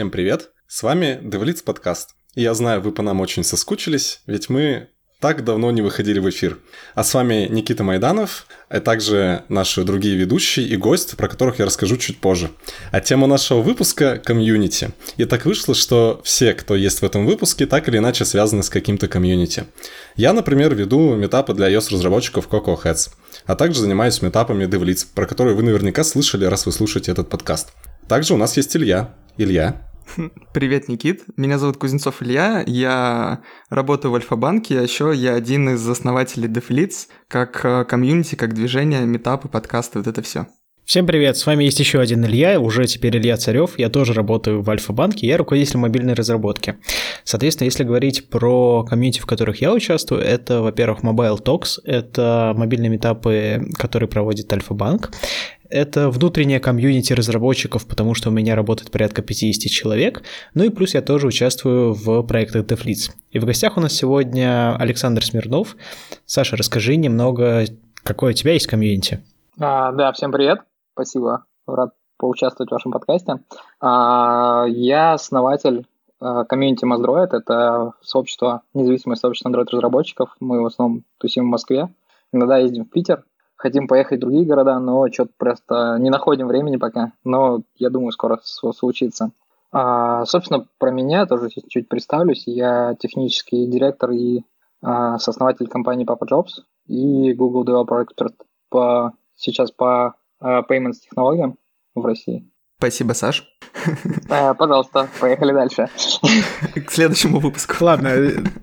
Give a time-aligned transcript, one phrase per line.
[0.00, 0.48] Всем привет!
[0.66, 2.14] С вами DevLeads подкаст.
[2.34, 4.88] Я знаю, вы по нам очень соскучились, ведь мы
[5.20, 6.56] так давно не выходили в эфир.
[6.94, 11.66] А с вами Никита Майданов, а также наши другие ведущие и гость, про которых я
[11.66, 12.50] расскажу чуть позже.
[12.92, 14.92] А тема нашего выпуска— комьюнити.
[15.18, 18.70] И так вышло, что все, кто есть в этом выпуске, так или иначе связаны с
[18.70, 19.64] каким-то комьюнити.
[20.16, 23.10] Я, например, веду метапы для iOS-разработчиков Coco Heads,
[23.44, 27.74] а также занимаюсь метапами DevLeads, про которые вы наверняка слышали, раз вы слушаете этот подкаст.
[28.08, 29.14] Также у нас есть Илья.
[29.36, 29.89] Илья,
[30.52, 31.24] Привет, Никит.
[31.36, 32.62] Меня зовут Кузнецов Илья.
[32.66, 38.54] Я работаю в Альфа-банке, а еще я один из основателей DevLeads, как э, комьюнити, как
[38.54, 40.46] движение, метапы, подкасты, вот это все.
[40.90, 44.60] Всем привет, с вами есть еще один Илья, уже теперь Илья Царев, я тоже работаю
[44.60, 46.78] в Альфа-банке, я руководитель мобильной разработки.
[47.22, 52.90] Соответственно, если говорить про комьюнити, в которых я участвую, это, во-первых, Mobile Talks, это мобильные
[52.90, 55.12] метапы, которые проводит Альфа-банк,
[55.70, 60.22] это внутренняя комьюнити разработчиков, потому что у меня работает порядка 50 человек.
[60.54, 63.12] Ну и плюс я тоже участвую в проектах DevLeads.
[63.30, 65.76] И в гостях у нас сегодня Александр Смирнов.
[66.26, 67.64] Саша, расскажи немного,
[68.02, 69.22] какое у тебя есть комьюнити.
[69.58, 70.60] А, да, всем привет.
[70.92, 71.44] Спасибо.
[71.66, 73.40] Рад поучаствовать в вашем подкасте.
[73.80, 75.86] А, я основатель
[76.20, 77.28] а, комьюнити Mazdroid.
[77.32, 80.36] Это сообщество, независимое сообщество Android-разработчиков.
[80.40, 81.88] Мы в основном тусим в Москве.
[82.32, 83.24] Иногда ездим в Питер
[83.60, 87.12] хотим поехать в другие города, но что-то просто не находим времени пока.
[87.24, 89.32] Но я думаю, скоро случится.
[89.70, 92.44] А, собственно, про меня тоже чуть представлюсь.
[92.46, 94.44] Я технический директор и
[94.82, 98.34] а, сооснователь компании Papa Jobs и Google Developer Expert
[98.70, 101.56] по, сейчас по а, payments технологиям
[101.94, 102.50] в России.
[102.78, 103.46] Спасибо, Саш.
[104.30, 105.90] Э, пожалуйста, поехали дальше.
[106.86, 107.74] К следующему выпуску.
[107.84, 108.08] Ладно,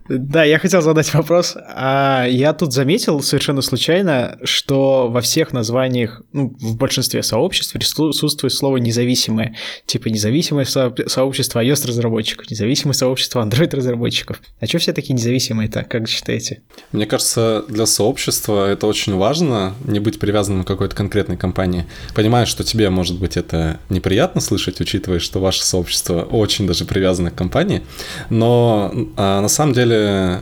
[0.09, 1.55] да, я хотел задать вопрос.
[1.55, 8.53] А я тут заметил совершенно случайно, что во всех названиях, ну, в большинстве сообществ присутствует
[8.53, 9.55] слово «независимое».
[9.85, 14.41] Типа независимое сообщество iOS-разработчиков, независимое сообщество Android-разработчиков.
[14.59, 16.61] А что все такие независимые-то, как считаете?
[16.91, 21.85] Мне кажется, для сообщества это очень важно, не быть привязанным к какой-то конкретной компании.
[22.15, 26.85] Понимаю, что тебе, может быть, это не приятно слышать, учитывая, что ваше сообщество очень даже
[26.85, 27.83] привязано к компании,
[28.29, 29.96] но а, на самом деле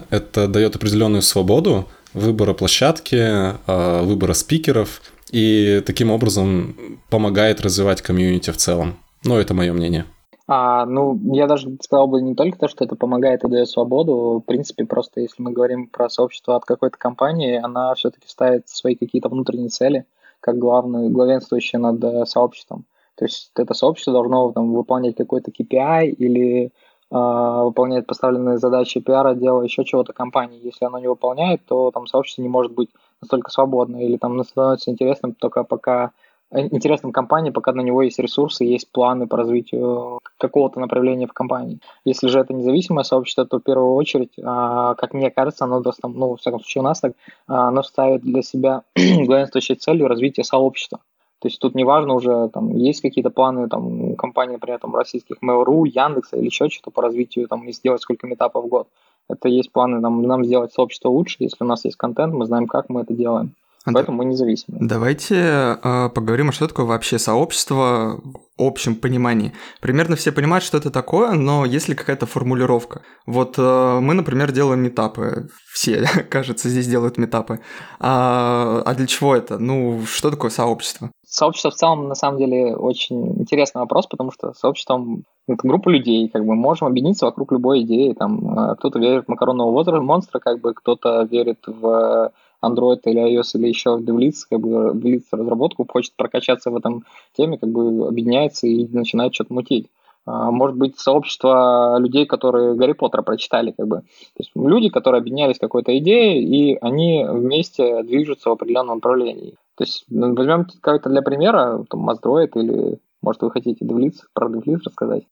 [0.09, 5.01] это дает определенную свободу выбора площадки, а, выбора спикеров,
[5.31, 6.75] и таким образом
[7.09, 8.95] помогает развивать комьюнити в целом.
[9.23, 10.05] Ну, это мое мнение.
[10.47, 14.41] А, ну, я даже сказал бы не только то, что это помогает и дает свободу.
[14.43, 18.95] В принципе, просто если мы говорим про сообщество от какой-то компании, она все-таки ставит свои
[18.95, 20.05] какие-то внутренние цели,
[20.39, 22.85] как главную, главенствующие над э, сообществом.
[23.15, 26.71] То есть это сообщество должно там, выполнять какой-то KPI или
[27.11, 27.15] э,
[27.63, 30.59] выполнять поставленные задачи пиара, дела, еще чего-то компании.
[30.63, 32.89] Если оно не выполняет, то там сообщество не может быть
[33.21, 36.11] настолько свободно или там становится интересным только пока
[36.51, 41.33] э, интересным компании, пока на него есть ресурсы, есть планы по развитию какого-то направления в
[41.33, 41.79] компании.
[42.03, 46.29] Если же это независимое сообщество, то в первую очередь, а, как мне кажется, оно, ну,
[46.29, 47.13] во всяком случае у нас так,
[47.47, 50.99] а, оно ставит для себя главенствующей целью развитие сообщества.
[51.39, 55.85] То есть тут неважно уже, там, есть какие-то планы там, компании, например, там, российских Mail.ru,
[55.85, 58.87] Яндекса или еще что-то по развитию там, и сделать сколько метапов в год.
[59.29, 62.67] Это есть планы там, нам сделать сообщество лучше, если у нас есть контент, мы знаем,
[62.67, 63.53] как мы это делаем.
[63.93, 64.79] Поэтому мы независимы.
[64.81, 68.19] Давайте э, поговорим, а что такое вообще сообщество
[68.57, 69.53] в общем понимании.
[69.79, 73.03] Примерно все понимают, что это такое, но есть ли какая-то формулировка?
[73.27, 75.49] Вот э, мы, например, делаем метапы.
[75.71, 77.59] Все, кажется, здесь делают метапы.
[77.99, 79.59] А, а для чего это?
[79.59, 81.11] Ну, что такое сообщество?
[81.35, 86.29] Сообщество в целом, на самом деле, очень интересный вопрос, потому что сообществом это группа людей,
[86.29, 88.13] как бы можем объединиться вокруг любой идеи.
[88.13, 92.31] Там э, кто-то верит в макаронного монстра, как бы кто-то верит в
[92.63, 97.03] Android или iOS или еще в DevLeads, как бы DevLeads разработку, хочет прокачаться в этом
[97.35, 99.89] теме, как бы объединяется и начинает что-то мутить.
[100.25, 103.97] А, может быть, сообщество людей, которые Гарри Поттера прочитали, как бы.
[103.97, 109.57] То есть люди, которые объединялись какой-то идеей, и они вместе движутся в определенном направлении.
[109.77, 114.47] То есть ну, возьмем какой-то для примера, там, Mazdroid или может, вы хотите DevLeads, про
[114.47, 115.23] DevLeads рассказать?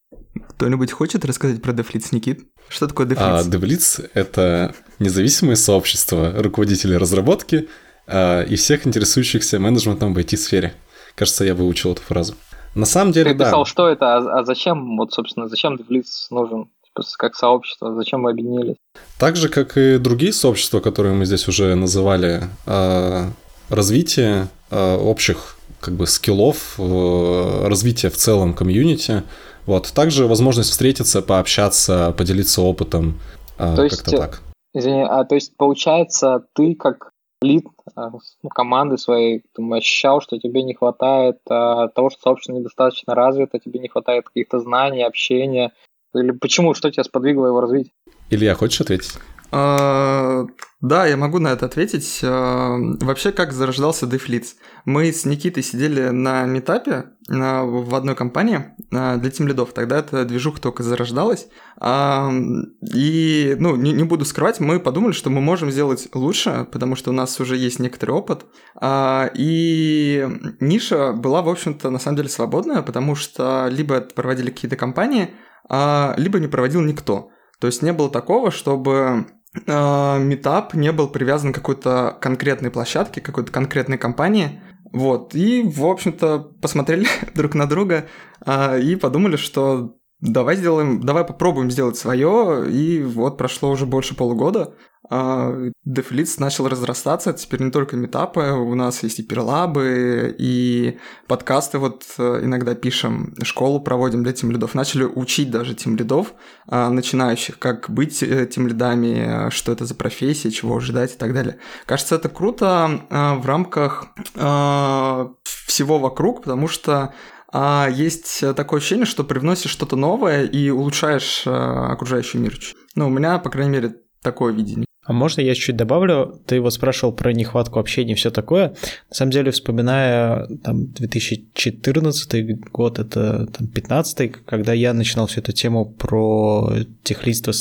[0.49, 2.41] Кто-нибудь хочет рассказать про DevLeads, Никит?
[2.67, 3.17] Что такое DevLeads?
[3.19, 7.69] А, DevLeads— это независимое сообщество руководителей разработки
[8.07, 10.73] а, и всех интересующихся менеджментом в IT-сфере.
[11.13, 12.33] Кажется, я выучил эту фразу.
[12.73, 13.45] На самом деле, Ты да.
[13.45, 16.69] писал, что это, а, а зачем, вот, собственно, зачем DevLeads нужен?
[16.83, 18.77] Типа, как сообщество, зачем мы объединились?
[19.19, 23.27] Так же, как и другие сообщества, которые мы здесь уже называли, а,
[23.73, 29.23] развитие а, общих как бы скиллов, э, развития в целом комьюнити.
[29.65, 29.91] Вот.
[29.93, 33.19] Также возможность встретиться, пообщаться, поделиться опытом.
[33.57, 34.41] Э, то есть, так.
[34.73, 37.11] Извини, а то есть получается, ты как
[37.41, 37.65] лид
[37.95, 43.59] ну, команды своей, ты ощущал, что тебе не хватает а, того, что сообщество недостаточно развито,
[43.59, 45.73] тебе не хватает каких-то знаний, общения?
[46.15, 47.91] Или почему, что тебя сподвигло его развить?
[48.29, 49.13] Илья, хочешь ответить?
[49.55, 50.47] А,
[50.81, 52.21] да, я могу на это ответить.
[52.23, 54.55] А, вообще, как зарождался DevLeads?
[54.85, 59.71] Мы с Никитой сидели на метапе а, в одной компании для тем лидов.
[59.73, 61.47] Тогда эта движуха только зарождалась.
[61.79, 67.13] И, ну, не, буду скрывать, мы подумали, что мы можем сделать лучше, потому что у
[67.13, 68.45] нас уже есть некоторый опыт.
[68.83, 70.27] И
[70.59, 75.29] ниша была, в общем-то, на самом деле свободная, потому что либо проводили какие-то компании,
[75.69, 77.29] либо не проводил никто.
[77.63, 79.25] То есть не было такого, чтобы а,
[79.67, 84.61] метап не был привязан к какой-то конкретной площадке, какой-то конкретной компании.
[84.91, 88.07] Вот, и, в общем-то, посмотрели друг на друга
[88.45, 94.15] а, и подумали, что давай сделаем, давай попробуем сделать свое, и вот прошло уже больше
[94.15, 94.75] полугода.
[95.09, 100.97] Дефлиц начал разрастаться, теперь не только метапы, у нас есть и перлабы, и
[101.27, 104.75] подкасты вот э, иногда пишем, школу проводим для тимлидов.
[104.75, 106.33] Начали учить даже тимлидов
[106.67, 111.57] а, начинающих, как быть э, тимлидами, что это за профессия, чего ожидать и так далее.
[111.85, 117.13] Кажется, это круто а, в рамках а, всего вокруг, потому что
[117.55, 122.57] а есть такое ощущение, что привносишь что-то новое и улучшаешь окружающий мир.
[122.95, 124.87] Ну, у меня, по крайней мере, такое видение.
[125.03, 126.39] А можно я чуть добавлю?
[126.45, 128.69] Ты вот спрашивал про нехватку общения и все такое.
[129.09, 135.51] На самом деле, вспоминая там 2014 год, это там 15 когда я начинал всю эту
[135.51, 136.73] тему про
[137.03, 137.51] техлидство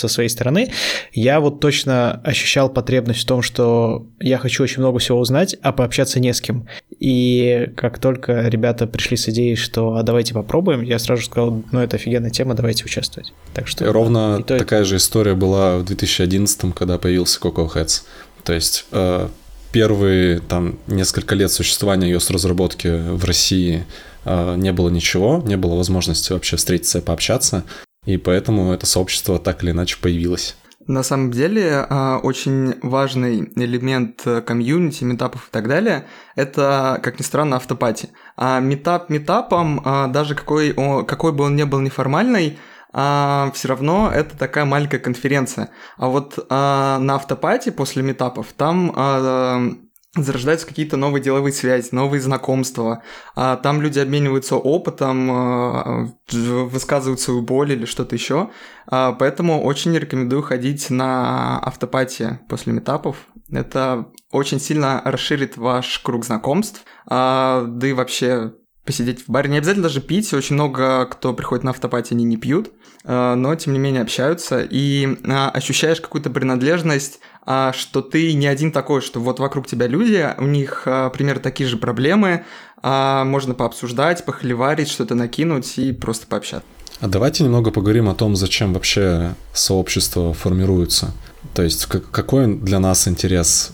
[0.00, 0.72] со своей стороны,
[1.12, 5.72] я вот точно ощущал потребность в том, что я хочу очень много всего узнать, а
[5.72, 6.66] пообщаться не с кем.
[6.98, 11.80] И как только ребята пришли с идеей, что а давайте попробуем, я сразу сказал, ну
[11.80, 13.32] это офигенная тема, давайте участвовать.
[13.54, 18.02] Так что ровно такая же история была в 2011, когда появился Coco Heads.
[18.44, 19.28] То есть э,
[19.72, 23.84] первые там несколько лет существования iOS разработки в России
[24.24, 27.64] э, не было ничего, не было возможности вообще встретиться и пообщаться,
[28.04, 30.56] и поэтому это сообщество так или иначе появилось.
[30.86, 37.20] На самом деле, а, очень важный элемент э, комьюнити, метапов и так далее, это, как
[37.20, 38.08] ни странно, автопати.
[38.36, 40.74] А метап метапом, а, даже какой,
[41.04, 42.58] какой бы он ни был неформальный,
[42.92, 45.68] а, все равно это такая маленькая конференция.
[45.96, 53.02] А вот на автопати после метапов там зарождаются какие-то новые деловые связи, новые знакомства.
[53.36, 58.50] А там люди обмениваются опытом, а, высказывают свою боль или что-то еще.
[58.86, 63.16] А, поэтому очень рекомендую ходить на автопатии после метапов.
[63.52, 68.54] Это очень сильно расширит ваш круг знакомств, а, да и вообще
[68.84, 69.48] посидеть в баре.
[69.48, 72.72] Не обязательно даже пить, очень много кто приходит на автопати, они не пьют,
[73.04, 75.06] но тем не менее общаются, и
[75.52, 80.44] ощущаешь какую-то принадлежность а, что ты не один такой, что вот вокруг тебя люди, у
[80.44, 82.44] них а, примерно такие же проблемы,
[82.82, 86.66] а, можно пообсуждать, похлеварить, что-то накинуть и просто пообщаться.
[87.00, 91.12] А давайте немного поговорим о том, зачем вообще сообщество формируется.
[91.54, 93.72] То есть какой для нас интерес?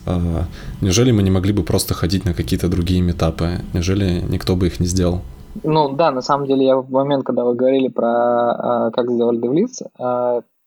[0.81, 3.63] Неужели мы не могли бы просто ходить на какие-то другие метапы?
[3.73, 5.23] Неужели никто бы их не сделал?
[5.65, 9.83] Ну да, на самом деле я в момент, когда вы говорили про как сделали Девлиц,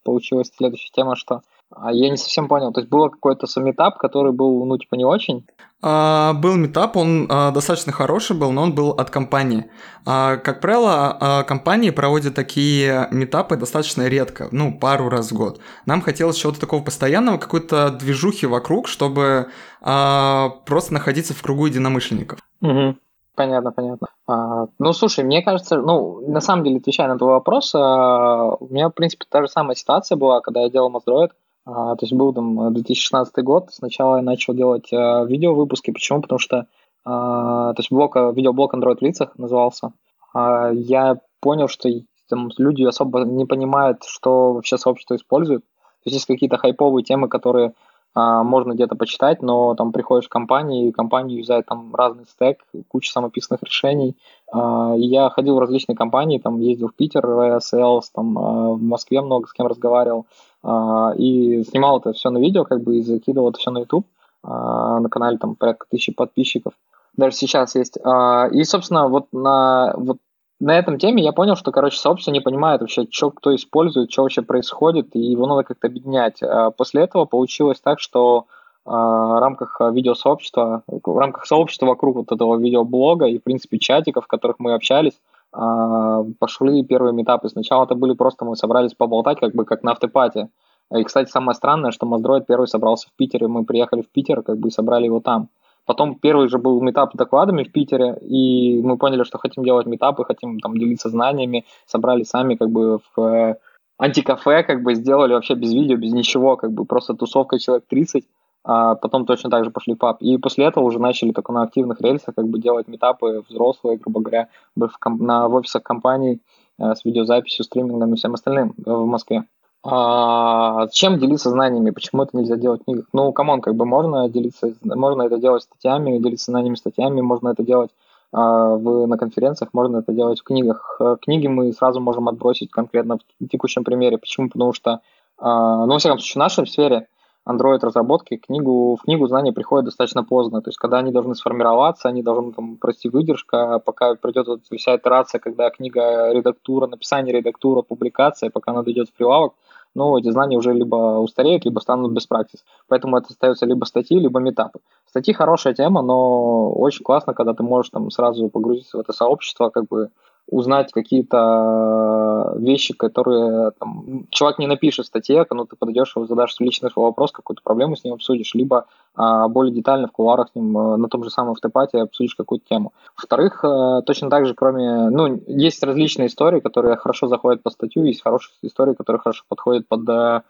[0.04, 1.40] получилась следующая тема, что а
[1.76, 2.72] я не совсем понял.
[2.72, 5.46] То есть было какой-то саммитап, который был, ну, типа, не очень?
[5.82, 9.70] А, был метап, он а, достаточно хороший был, но он был от компании.
[10.04, 15.60] А, как правило, а, компании проводят такие метапы достаточно редко, ну, пару раз в год.
[15.86, 19.48] Нам хотелось чего-то такого постоянного, какой-то движухи вокруг, чтобы
[19.80, 22.40] а, просто находиться в кругу единомышленников.
[22.60, 22.96] Угу.
[23.34, 24.08] Понятно, понятно.
[24.26, 28.68] А, ну, слушай, мне кажется, ну, на самом деле, отвечая на твой вопрос, а, у
[28.68, 31.30] меня, в принципе, та же самая ситуация была, когда я делал Моздроид.
[31.30, 31.36] А,
[31.74, 35.90] то есть был там 2016 год, сначала я начал делать а, видео-выпуски.
[35.90, 36.22] Почему?
[36.22, 36.66] Потому что
[37.04, 39.92] а, то есть блок, видеоблог Android в лицах назывался.
[40.32, 41.88] А, я понял, что
[42.28, 45.62] там люди особо не понимают, что вообще сообщество использует.
[45.62, 47.74] То есть есть какие-то хайповые темы, которые
[48.12, 52.64] а, можно где-то почитать, но там приходишь в компанию, и компания юзает там разный стек,
[52.88, 54.16] куча самописных решений.
[54.52, 58.70] А, и я ходил в различные компании, там ездил в Питер, в Sales, там а,
[58.70, 60.26] в Москве много с кем разговаривал.
[60.62, 64.06] А, и снимал это все на видео, как бы, и закидывал это все на YouTube.
[64.42, 66.74] А, на канале там порядка тысячи подписчиков.
[67.16, 67.98] Даже сейчас есть.
[68.04, 70.18] А, и, собственно, вот на, вот
[70.60, 74.22] на этом теме я понял, что, короче, сообщество не понимает вообще, что кто использует, что
[74.22, 76.42] вообще происходит, и его надо как-то объединять.
[76.76, 78.44] После этого получилось так, что
[78.84, 84.28] в рамках видеосообщества, в рамках сообщества вокруг вот этого видеоблога и, в принципе, чатиков, в
[84.28, 85.18] которых мы общались,
[85.52, 87.48] пошли первые метапы.
[87.48, 90.48] Сначала это были просто мы собрались поболтать, как бы как на автопате.
[90.94, 94.58] И, кстати, самое странное, что Моздроид первый собрался в Питере, мы приехали в Питер, как
[94.58, 95.48] бы собрали его там.
[95.86, 100.24] Потом первый же был метап докладами в Питере, и мы поняли, что хотим делать метапы,
[100.24, 103.56] хотим там делиться знаниями, собрали сами как бы в э,
[103.98, 108.24] антикафе, как бы сделали вообще без видео, без ничего, как бы просто тусовка человек 30,
[108.62, 110.20] а потом точно так же пошли в паб.
[110.20, 114.20] И после этого уже начали только на активных рельсах как бы делать метапы взрослые, грубо
[114.20, 116.40] говоря, в, на, в офисах компаний
[116.78, 119.44] э, с видеозаписью, стримингом и всем остальным э, в Москве.
[119.82, 121.90] А, чем делиться знаниями?
[121.90, 123.06] Почему это нельзя делать в книгах?
[123.14, 127.48] Ну, come on, как бы можно делиться, можно это делать статьями, делиться знаниями статьями, можно
[127.48, 127.90] это делать
[128.32, 130.96] а, в, на конференциях, можно это делать в книгах.
[131.00, 134.18] Э, книги мы сразу можем отбросить конкретно в текущем примере.
[134.18, 134.50] Почему?
[134.50, 135.00] Потому что,
[135.38, 137.06] а, ну, во всяком случае, в нашей сфере
[137.50, 140.62] Android разработки книгу, в книгу знания приходят достаточно поздно.
[140.62, 144.96] То есть, когда они должны сформироваться, они должны там пройти выдержка, пока придет вот вся
[144.96, 149.54] итерация, когда книга редактура, написание редактура, публикация, пока она дойдет в прилавок,
[149.94, 152.62] ну, эти знания уже либо устареют, либо станут без практики.
[152.88, 154.78] Поэтому это остается либо статьи, либо метапы.
[155.08, 159.70] Статьи хорошая тема, но очень классно, когда ты можешь там сразу погрузиться в это сообщество,
[159.70, 160.10] как бы
[160.50, 166.56] узнать какие-то вещи, которые там, человек не напишет в статье, но ты подойдешь, его задашь
[166.58, 170.76] личный вопрос, какую-то проблему с ним обсудишь, либо а, более детально в кулуарах с ним
[170.76, 172.92] а, на том же самом автопате обсудишь какую-то тему.
[173.16, 175.08] Во-вторых, а, точно так же, кроме...
[175.10, 179.86] Ну, есть различные истории, которые хорошо заходят по статью, есть хорошие истории, которые хорошо подходят
[179.86, 180.42] под а,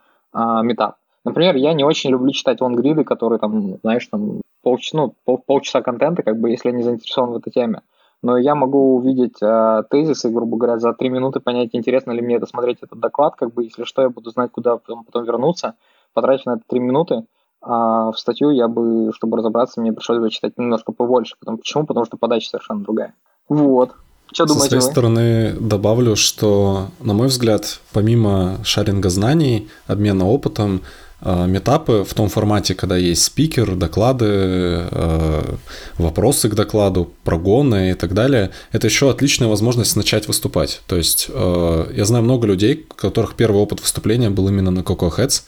[0.62, 0.96] метап.
[1.24, 5.82] Например, я не очень люблю читать лонгриды, которые там, знаешь, там полчаса, ну, пол, полчаса
[5.82, 7.82] контента, как бы, если я не заинтересован в этой теме
[8.22, 12.36] но я могу увидеть э, тезисы, грубо говоря, за три минуты понять, интересно ли мне
[12.36, 15.74] это смотреть этот доклад, как бы, если что, я буду знать, куда потом, потом вернуться,
[16.12, 17.24] потратить на это три минуты,
[17.62, 21.36] а в статью я бы, чтобы разобраться, мне пришлось бы читать немножко побольше.
[21.38, 21.84] Потому, почему?
[21.84, 23.14] Потому что подача совершенно другая.
[23.48, 23.92] Вот.
[24.32, 24.90] Что Со своей вы?
[24.90, 30.82] стороны добавлю, что, на мой взгляд, помимо шаринга знаний, обмена опытом,
[31.22, 35.54] метапы в том формате, когда есть спикер, доклады, э,
[35.98, 40.80] вопросы к докладу, прогоны и так далее, это еще отличная возможность начать выступать.
[40.86, 44.80] То есть э, я знаю много людей, у которых первый опыт выступления был именно на
[44.80, 45.42] Coco Heads,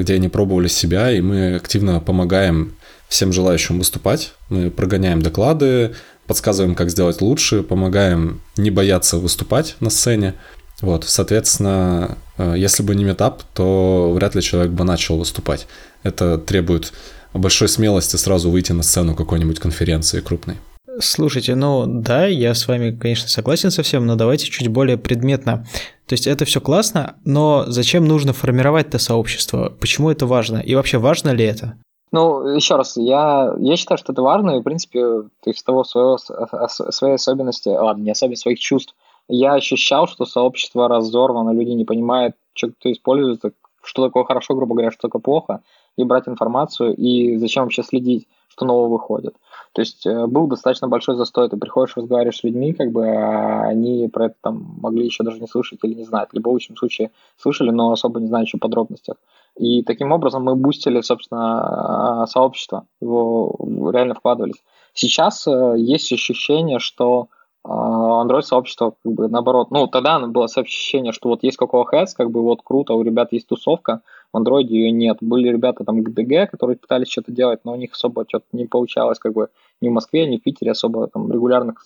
[0.00, 2.74] где они пробовали себя, и мы активно помогаем
[3.08, 4.32] всем желающим выступать.
[4.48, 5.94] Мы прогоняем доклады,
[6.26, 10.34] подсказываем, как сделать лучше, помогаем не бояться выступать на сцене.
[10.80, 15.66] Вот, соответственно, э, если бы не метап, то вряд ли человек бы начал выступать.
[16.02, 16.92] Это требует
[17.34, 20.56] большой смелости сразу выйти на сцену какой-нибудь конференции крупной.
[21.00, 25.66] Слушайте, ну да, я с вами, конечно, согласен со всем, но давайте чуть более предметно.
[26.06, 29.72] То есть это все классно, но зачем нужно формировать это сообщество?
[29.80, 30.58] Почему это важно?
[30.58, 31.78] И вообще важно ли это?
[32.10, 35.00] Ну, еще раз, я, я считаю, что это важно, и, в принципе,
[35.46, 38.94] из того своего, своей особенности, ладно, не особенности, своих чувств,
[39.28, 43.52] я ощущал, что сообщество разорвано, люди не понимают, что кто используется,
[43.82, 45.62] что такое хорошо, грубо говоря, что такое плохо,
[45.96, 49.34] и брать информацию, и зачем вообще следить, что нового выходит.
[49.72, 53.68] То есть э, был достаточно большой застой, ты приходишь, разговариваешь с людьми, как бы а
[53.68, 56.76] они про это там могли еще даже не слышать или не знать, либо в лучшем
[56.76, 59.16] случае слышали, но особо не знают еще подробностях.
[59.56, 63.56] И таким образом мы бустили, собственно, сообщество, его
[63.92, 64.62] реально вкладывались.
[64.94, 67.28] Сейчас э, есть ощущение, что
[67.64, 69.70] а, Android сообщество как бы наоборот.
[69.70, 73.28] Ну, тогда было ощущение, что вот есть Cocoa Heads, как бы вот круто, у ребят
[73.32, 74.00] есть тусовка,
[74.32, 75.18] в Android ее нет.
[75.20, 79.18] Были ребята там ГДГ, которые пытались что-то делать, но у них особо что-то не получалось,
[79.18, 79.48] как бы
[79.80, 81.84] ни в Москве, ни в Питере особо там регулярных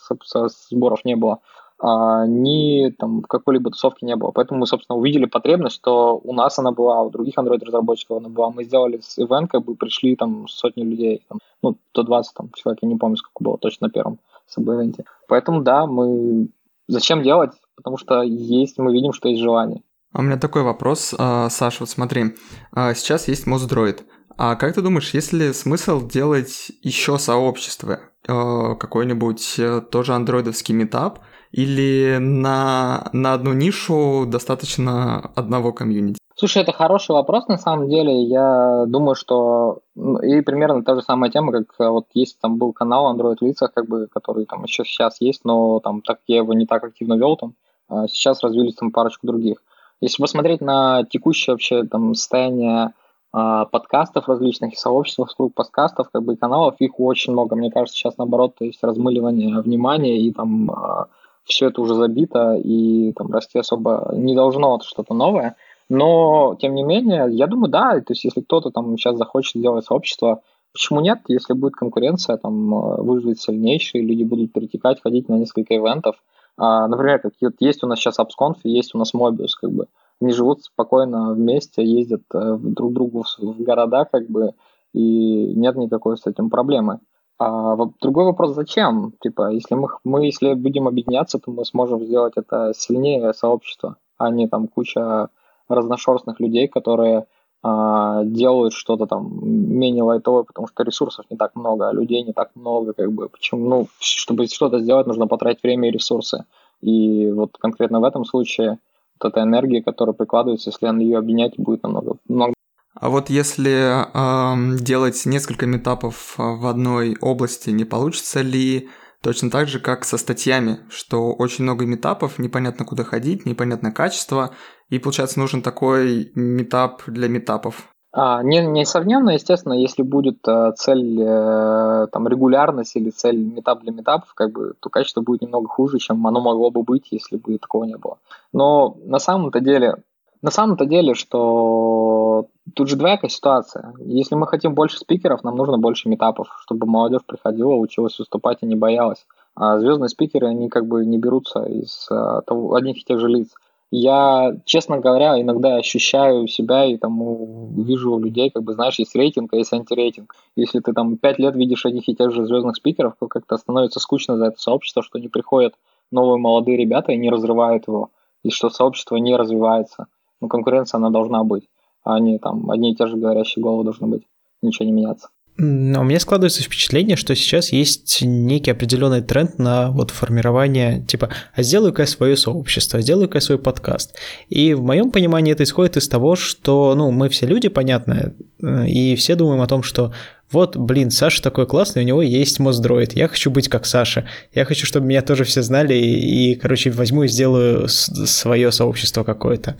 [0.70, 1.40] сборов не было.
[1.78, 4.30] А, ни там какой-либо тусовки не было.
[4.30, 8.50] Поэтому мы, собственно, увидели потребность, что у нас она была, у других Android-разработчиков она была.
[8.50, 12.78] Мы сделали ивент, как бы пришли там сотни людей, там, ну, до 20 там, человек,
[12.80, 15.04] я не помню, сколько было точно на первом саб-ивенте.
[15.28, 16.48] Поэтому да, мы...
[16.88, 17.52] Зачем делать?
[17.74, 19.82] Потому что есть, мы видим, что есть желание.
[20.12, 22.36] А у меня такой вопрос, а, Саша, вот смотри,
[22.72, 24.04] а, сейчас есть Моздроид.
[24.38, 28.00] А как ты думаешь, есть ли смысл делать еще сообщество?
[28.26, 31.20] Какой-нибудь э, тоже андроидовский метап?
[31.52, 36.18] Или на, на одну нишу достаточно одного комьюнити?
[36.38, 38.22] Слушай, это хороший вопрос на самом деле.
[38.24, 39.78] Я думаю, что
[40.22, 43.72] и примерно та же самая тема, как э, вот есть там был канал Android лицах,
[43.72, 47.14] как бы, который там еще сейчас есть, но там так я его не так активно
[47.14, 47.54] вел там.
[47.88, 49.62] А сейчас развились там парочку других.
[50.02, 52.92] Если посмотреть на текущее вообще там состояние
[53.32, 57.56] а, подкастов различных и сообществ вокруг подкастов, как бы и каналов, их очень много.
[57.56, 61.06] Мне кажется, сейчас наоборот, то есть размыливание внимания и там а,
[61.44, 65.56] все это уже забито и там расти особо не должно что-то новое.
[65.88, 69.84] Но, тем не менее, я думаю, да, то есть если кто-то там сейчас захочет сделать
[69.84, 75.34] сообщество, почему нет, если будет конкуренция, там э, выживет сильнейший, люди будут перетекать, ходить на
[75.34, 76.16] несколько ивентов.
[76.58, 79.86] А, например, как есть у нас сейчас AppsConf, есть у нас Mobius, как бы.
[80.20, 84.54] они живут спокойно вместе, ездят э, друг к другу в города, как бы,
[84.92, 87.00] и нет никакой с этим проблемы.
[87.38, 89.12] А другой вопрос, зачем?
[89.20, 94.30] Типа, если мы, мы если будем объединяться, то мы сможем сделать это сильнее сообщество, а
[94.30, 95.28] не там куча
[95.68, 97.26] разношерстных людей, которые
[97.62, 102.32] а, делают что-то там менее лайтовое, потому что ресурсов не так много, а людей не
[102.32, 103.28] так много, как бы.
[103.28, 103.68] Почему?
[103.68, 106.44] Ну, чтобы что-то сделать, нужно потратить время и ресурсы.
[106.80, 108.78] И вот конкретно в этом случае
[109.20, 112.54] вот эта энергия, которая прикладывается, если ее объединять, будет намного, намного
[112.98, 118.88] а вот если э, делать несколько метапов в одной области, не получится ли
[119.26, 124.54] точно так же, как со статьями, что очень много метапов, непонятно куда ходить, непонятно качество,
[124.88, 127.88] и получается нужен такой метап для метапов?
[128.12, 133.90] А, не, несравненно, естественно, если будет э, цель э, там, регулярность или цель метап для
[133.90, 137.58] метапов, как бы, то качество будет немного хуже, чем оно могло бы быть, если бы
[137.58, 138.18] такого не было.
[138.52, 139.96] Но на самом-то деле,
[140.42, 143.94] на самом-то деле, что тут же двоякая ситуация.
[143.98, 148.66] Если мы хотим больше спикеров, нам нужно больше метапов, чтобы молодежь приходила, училась выступать и
[148.66, 149.26] не боялась.
[149.54, 153.28] А звездные спикеры, они как бы не берутся из а, того, одних и тех же
[153.28, 153.48] лиц.
[153.90, 159.14] Я, честно говоря, иногда ощущаю себя и там вижу у людей, как бы, знаешь, есть
[159.14, 160.34] рейтинг, а есть антирейтинг.
[160.56, 164.00] Если ты там пять лет видишь одних и тех же звездных спикеров, то как-то становится
[164.00, 165.74] скучно за это сообщество, что не приходят
[166.10, 168.10] новые молодые ребята и не разрывают его,
[168.42, 170.08] и что сообщество не развивается.
[170.40, 171.68] Ну, конкуренция, она должна быть,
[172.04, 174.22] а не там одни и те же говорящие головы должны быть,
[174.62, 175.28] ничего не меняться.
[175.58, 181.30] Но у меня складывается впечатление, что сейчас есть некий определенный тренд на вот формирование, типа,
[181.54, 184.14] а сделаю-ка я свое сообщество, а сделаю-ка я свой подкаст.
[184.50, 188.86] И в моем понимании это исходит из того, что, ну, мы все люди, понятно, э,
[188.86, 190.12] и все думаем о том, что
[190.50, 194.64] вот, блин, Саша такой классный, у него есть Моздроид, я хочу быть как Саша, я
[194.66, 199.76] хочу, чтобы меня тоже все знали, и короче, возьму и сделаю свое сообщество какое-то.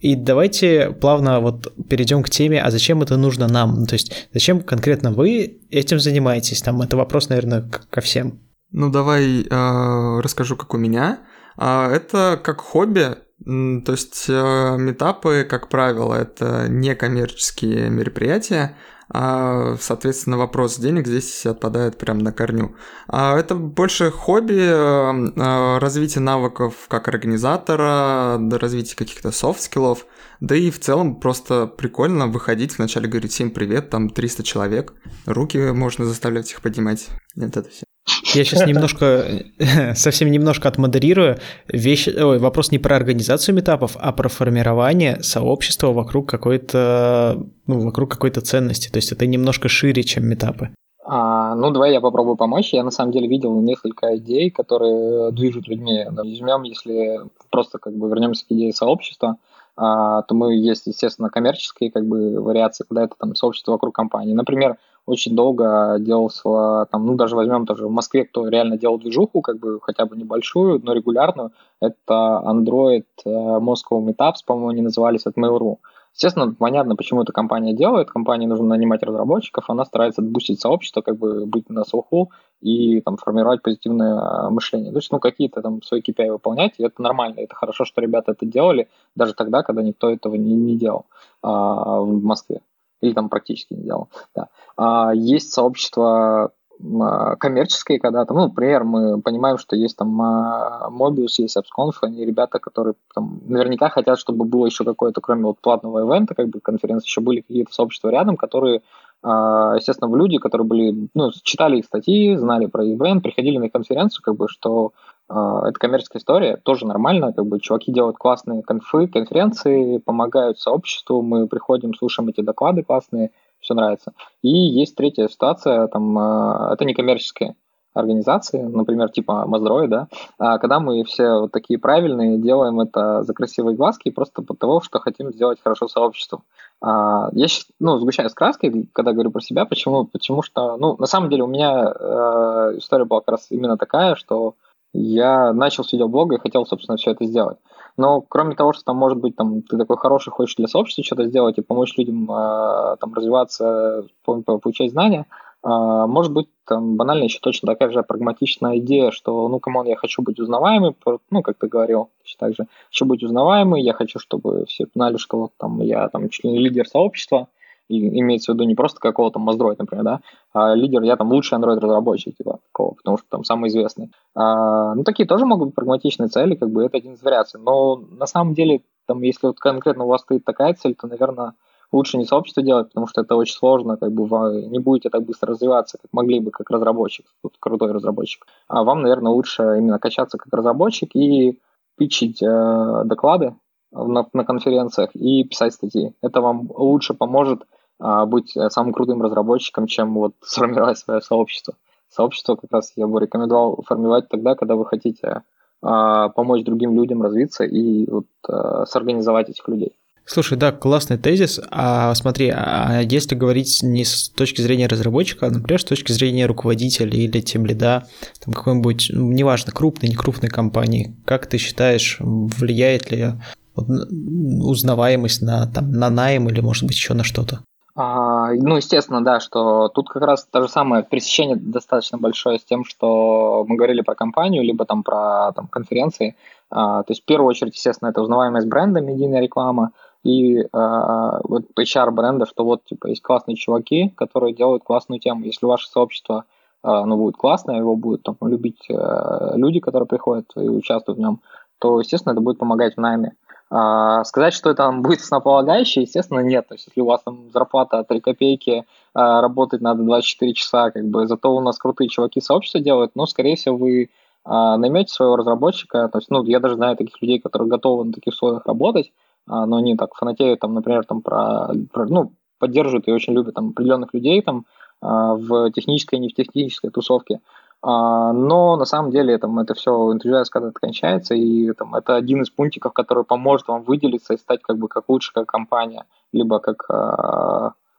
[0.00, 3.86] И давайте плавно вот перейдем к теме, а зачем это нужно нам?
[3.86, 6.62] То есть зачем конкретно вы этим занимаетесь?
[6.62, 8.40] Там это вопрос, наверное, ко всем.
[8.72, 11.20] Ну давай э, расскажу, как у меня.
[11.56, 18.76] А, это как хобби, то есть э, митапы, как правило, это некоммерческие мероприятия,
[19.08, 22.74] а, соответственно, вопрос денег здесь отпадает прямо на корню.
[23.08, 30.06] А это больше хобби, э, э, развитие навыков как организатора, развитие каких-то soft skill ов,
[30.40, 34.92] да и в целом просто прикольно выходить, вначале говорить всем привет, там 300 человек,
[35.24, 37.85] руки можно заставлять их поднимать, нет, это все.
[38.34, 39.24] Я сейчас немножко,
[39.94, 41.38] совсем немножко отмодерирую.
[41.68, 48.10] Вещь, ой, вопрос не про организацию метапов, а про формирование сообщества вокруг какой-то, ну, вокруг
[48.10, 48.90] какой-то ценности.
[48.90, 50.70] То есть это немножко шире, чем метапы.
[51.08, 52.72] А, ну, давай я попробую помочь.
[52.72, 56.04] Я на самом деле видел несколько идей, которые движут людьми.
[56.10, 59.36] Возьмем, если просто как бы вернемся к идее сообщества,
[59.76, 64.32] а, то мы есть, естественно, коммерческие как бы вариации, когда это там сообщество вокруг компании.
[64.32, 69.40] Например, очень долго делался, там, ну, даже возьмем тоже в Москве, кто реально делал движуху,
[69.40, 75.26] как бы хотя бы небольшую, но регулярную, это Android э, Moscow Meetups, по-моему, они назывались
[75.26, 75.78] от Mail.ru.
[76.16, 78.10] Естественно, понятно, почему эта компания делает.
[78.10, 82.30] Компании нужно нанимать разработчиков, она старается отбустить сообщество, как бы быть на слуху
[82.62, 84.92] и там формировать позитивное а, мышление.
[84.92, 87.40] То есть, ну, какие-то там свои KPI выполнять, и это нормально.
[87.40, 91.04] Это хорошо, что ребята это делали, даже тогда, когда никто этого не, не делал
[91.42, 92.62] а, в Москве.
[93.00, 94.08] Или там практически не делал.
[94.34, 94.48] Да.
[94.76, 96.52] А, есть сообщество
[97.00, 101.94] а, коммерческие, когда там, ну, например, мы понимаем, что есть там а, Mobius, есть AppsConf,
[102.02, 106.48] они ребята, которые там наверняка хотят, чтобы было еще какое-то, кроме вот платного ивента, как
[106.48, 108.82] бы конференции, еще были какие-то сообщества рядом, которые,
[109.22, 114.22] а, естественно, люди, которые были, ну, читали их статьи, знали про ивент, приходили на конференцию,
[114.22, 114.92] как бы, что
[115.28, 121.48] это коммерческая история, тоже нормально, как бы чуваки делают классные конфы, конференции, помогают сообществу, мы
[121.48, 124.12] приходим, слушаем эти доклады классные, все нравится.
[124.42, 127.56] И есть третья ситуация, там, э, это некоммерческие
[127.96, 130.08] организации, например, типа Моздроид, да,
[130.38, 134.82] а когда мы все вот такие правильные, делаем это за красивые глазки просто под того,
[134.82, 136.42] что хотим сделать хорошо сообществу.
[136.82, 140.04] А, я сейчас, ну, сгущаю с краской, когда говорю про себя, почему?
[140.04, 144.14] Потому что, ну, на самом деле у меня э, история была как раз именно такая,
[144.14, 144.54] что
[144.96, 147.58] я начал с видеоблога и хотел, собственно, все это сделать.
[147.96, 151.26] Но кроме того, что там, может быть, там, ты такой хороший, хочешь для сообщества что-то
[151.26, 155.26] сделать и помочь людям э, там, развиваться, получать знания,
[155.64, 159.86] э, может быть, там, банально еще точно такая же прагматичная идея, что, ну, come on,
[159.86, 160.94] я хочу быть узнаваемым,
[161.30, 165.38] ну, как ты говорил, так же, хочу быть узнаваемым, я хочу, чтобы все знали, что
[165.38, 167.48] вот, там, я там чуть ли не лидер сообщества,
[167.88, 170.20] и имеется в виду не просто какого-то Mosdroid, например, да,
[170.52, 174.10] а лидер, я там лучший Android-разработчик, типа, такого, потому что там самый известный.
[174.34, 177.96] А, ну, такие тоже могут быть прагматичные цели, как бы это один из вариаций, но
[177.96, 181.54] на самом деле там, если вот конкретно у вас стоит такая цель, то, наверное,
[181.92, 185.24] лучше не сообщество делать, потому что это очень сложно, как бы вы не будете так
[185.24, 188.46] быстро развиваться, как могли бы как разработчик, тут крутой разработчик.
[188.68, 191.60] А вам, наверное, лучше именно качаться как разработчик и
[191.96, 193.54] питчить э, доклады
[193.92, 196.12] на, на конференциях и писать статьи.
[196.22, 197.62] Это вам лучше поможет
[197.98, 201.74] быть самым крутым разработчиком, чем вот сформировать свое сообщество.
[202.08, 205.42] Сообщество как раз я бы рекомендовал формировать тогда, когда вы хотите
[205.82, 209.96] э, помочь другим людям развиться и вот, э, сорганизовать этих людей.
[210.28, 211.60] Слушай, да, классный тезис.
[211.70, 216.46] А смотри, а если говорить не с точки зрения разработчика, а, например, с точки зрения
[216.46, 218.08] руководителя или тем лида,
[218.44, 223.34] там какой-нибудь, ну, неважно, крупной, не крупной компании, как ты считаешь, влияет ли
[223.76, 227.60] узнаваемость на, там, на найм или, может быть, еще на что-то?
[227.98, 232.64] А, ну, естественно, да, что тут как раз то же самое пересечение достаточно большое с
[232.64, 236.36] тем, что мы говорили про компанию, либо там про там, конференции.
[236.70, 239.92] А, то есть, в первую очередь, естественно, это узнаваемость бренда, медийная реклама
[240.24, 245.44] и э, вот HR бренда, что вот типа есть классные чуваки, которые делают классную тему.
[245.44, 246.44] Если ваше сообщество
[246.82, 251.22] э, ну, будет классное, его будут там, любить э, люди, которые приходят и участвуют в
[251.22, 251.40] нем,
[251.78, 253.34] то, естественно, это будет помогать в найме.
[253.68, 256.68] А, сказать, что это будет основополагающее, естественно, нет.
[256.68, 261.04] То есть, если у вас там зарплата 3 копейки, а, работать надо 24 часа, как
[261.06, 264.10] бы, зато у нас крутые чуваки сообщества делают, но, скорее всего, вы
[264.44, 266.08] а, наймете своего разработчика.
[266.08, 269.12] То есть, ну, я даже знаю таких людей, которые готовы на таких условиях работать,
[269.48, 273.68] но они так фанатеют, там, например, там про, про ну, поддерживают и очень любят там
[273.68, 274.64] определенных людей там
[275.00, 277.38] в технической и не в технической тусовке.
[277.82, 282.50] Но на самом деле там, это все энтузиазм когда-то кончается, и там, это один из
[282.50, 286.86] пунктиков, который поможет вам выделиться и стать как бы как лучше, как компания, либо как,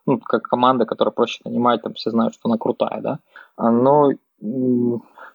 [0.05, 3.19] ну, как команда, которая проще нанимать, там все знают, что она крутая, да.
[3.57, 4.11] Но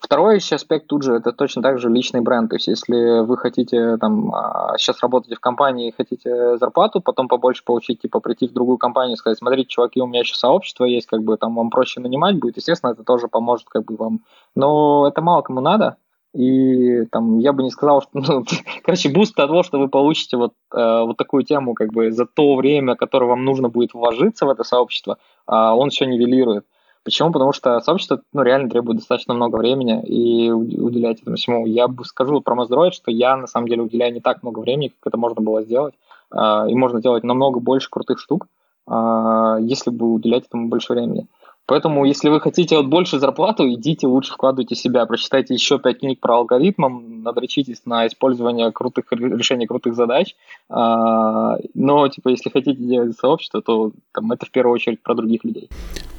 [0.03, 2.51] Второй еще аспект тут же, это точно так же личный бренд.
[2.51, 4.33] То есть, если вы хотите там
[4.77, 8.79] сейчас а, работаете в компании и хотите зарплату, потом побольше получить, типа прийти в другую
[8.79, 12.01] компанию и сказать, смотрите, чуваки, у меня еще сообщество есть, как бы там вам проще
[12.01, 14.23] нанимать будет, естественно, это тоже поможет как бы вам.
[14.57, 15.97] Но это мало кому надо,
[16.35, 18.45] и там я бы не сказал, что, ну,
[18.85, 22.57] короче, boost того, что вы получите вот, э, вот такую тему, как бы за то
[22.57, 26.67] время, которое вам нужно будет вложиться в это сообщество, э, он все нивелирует.
[27.05, 27.33] Почему?
[27.33, 31.67] Потому что сообщество ну, реально требует достаточно много времени и уделять этому всему.
[31.67, 34.89] Я бы скажу про Mazdroid, что я на самом деле уделяю не так много времени,
[34.89, 35.95] как это можно было сделать.
[36.31, 38.47] А, и можно делать намного больше крутых штук,
[38.87, 41.27] а, если бы уделять этому больше времени.
[41.67, 46.21] Поэтому, если вы хотите вот больше зарплату, идите лучше вкладывайте себя, прочитайте еще пять книг
[46.21, 50.35] про алгоритмом, надрочитесь на использование крутых решений крутых задач.
[50.69, 55.45] А, но, типа, если хотите делать сообщество, то там, это в первую очередь про других
[55.45, 55.69] людей.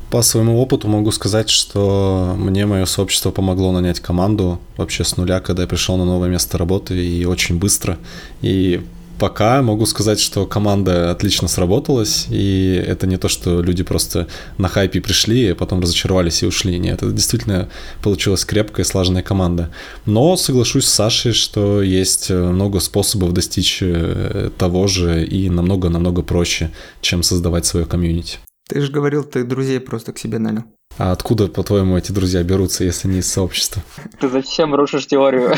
[0.10, 5.39] По своему опыту могу сказать, что мне мое сообщество помогло нанять команду вообще с нуля,
[5.39, 7.97] когда я пришел на новое место работы, и очень быстро.
[8.41, 8.82] И
[9.23, 14.67] пока могу сказать, что команда отлично сработалась, и это не то, что люди просто на
[14.67, 16.77] хайпе пришли, а потом разочаровались и ушли.
[16.77, 17.69] Нет, это действительно
[18.01, 19.69] получилась крепкая, слаженная команда.
[20.05, 26.71] Но соглашусь с Сашей, что есть много способов достичь э, того же и намного-намного проще,
[26.99, 28.39] чем создавать свое комьюнити.
[28.67, 30.65] Ты же говорил, ты друзей просто к себе нанял.
[30.99, 33.82] А откуда, по-твоему, эти друзья берутся, если не из сообщества?
[34.19, 35.53] Ты зачем рушишь теорию?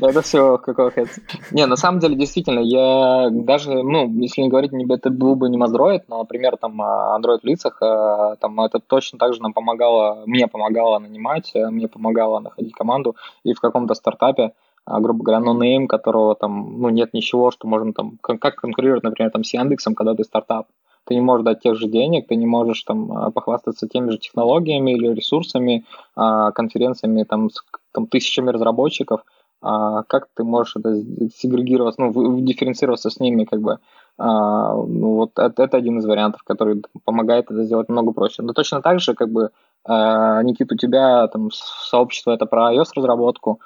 [0.00, 1.06] Это все какого-то...
[1.52, 5.58] Не, на самом деле, действительно, я даже, ну, если не говорить, это был бы не
[5.58, 10.24] Android, но, например, там Android в лицах, э, там это точно так же нам помогало,
[10.26, 14.52] мне помогало нанимать, э, мне помогало находить команду, и в каком-то стартапе
[14.84, 19.32] а, грубо говоря, нонейм, которого там, ну, нет ничего, что можно там, как конкурировать, например,
[19.32, 20.68] там с Яндексом, когда ты стартап
[21.06, 24.18] ты не можешь дать тех же денег, ты не можешь там а, похвастаться теми же
[24.18, 25.84] технологиями или ресурсами,
[26.16, 29.24] а, конференциями там, с там, тысячами разработчиков,
[29.62, 31.00] а, как ты можешь это
[31.34, 33.78] сегрегироваться, ну, дифференцироваться с ними, как бы,
[34.18, 38.42] ну, вот это, это один из вариантов, который помогает это сделать много проще.
[38.42, 39.50] Но точно так же, как бы,
[39.86, 43.60] Никит, у тебя там сообщество это про iOS-разработку,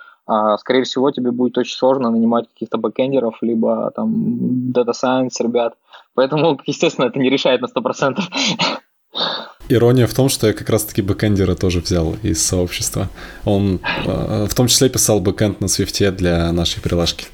[0.59, 5.75] скорее всего, тебе будет очень сложно нанимать каких-то бэкэндеров, либо там Data Science ребят,
[6.14, 8.21] Поэтому, естественно, это не решает на 100%.
[9.69, 13.09] Ирония в том, что я как раз-таки бэкэндера тоже взял из сообщества.
[13.45, 17.27] Он э, в том числе писал бэкэнд на Swift е для нашей приложки.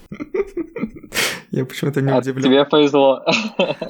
[1.57, 2.45] Я почему-то не а удивлен.
[2.45, 3.25] Тебе повезло.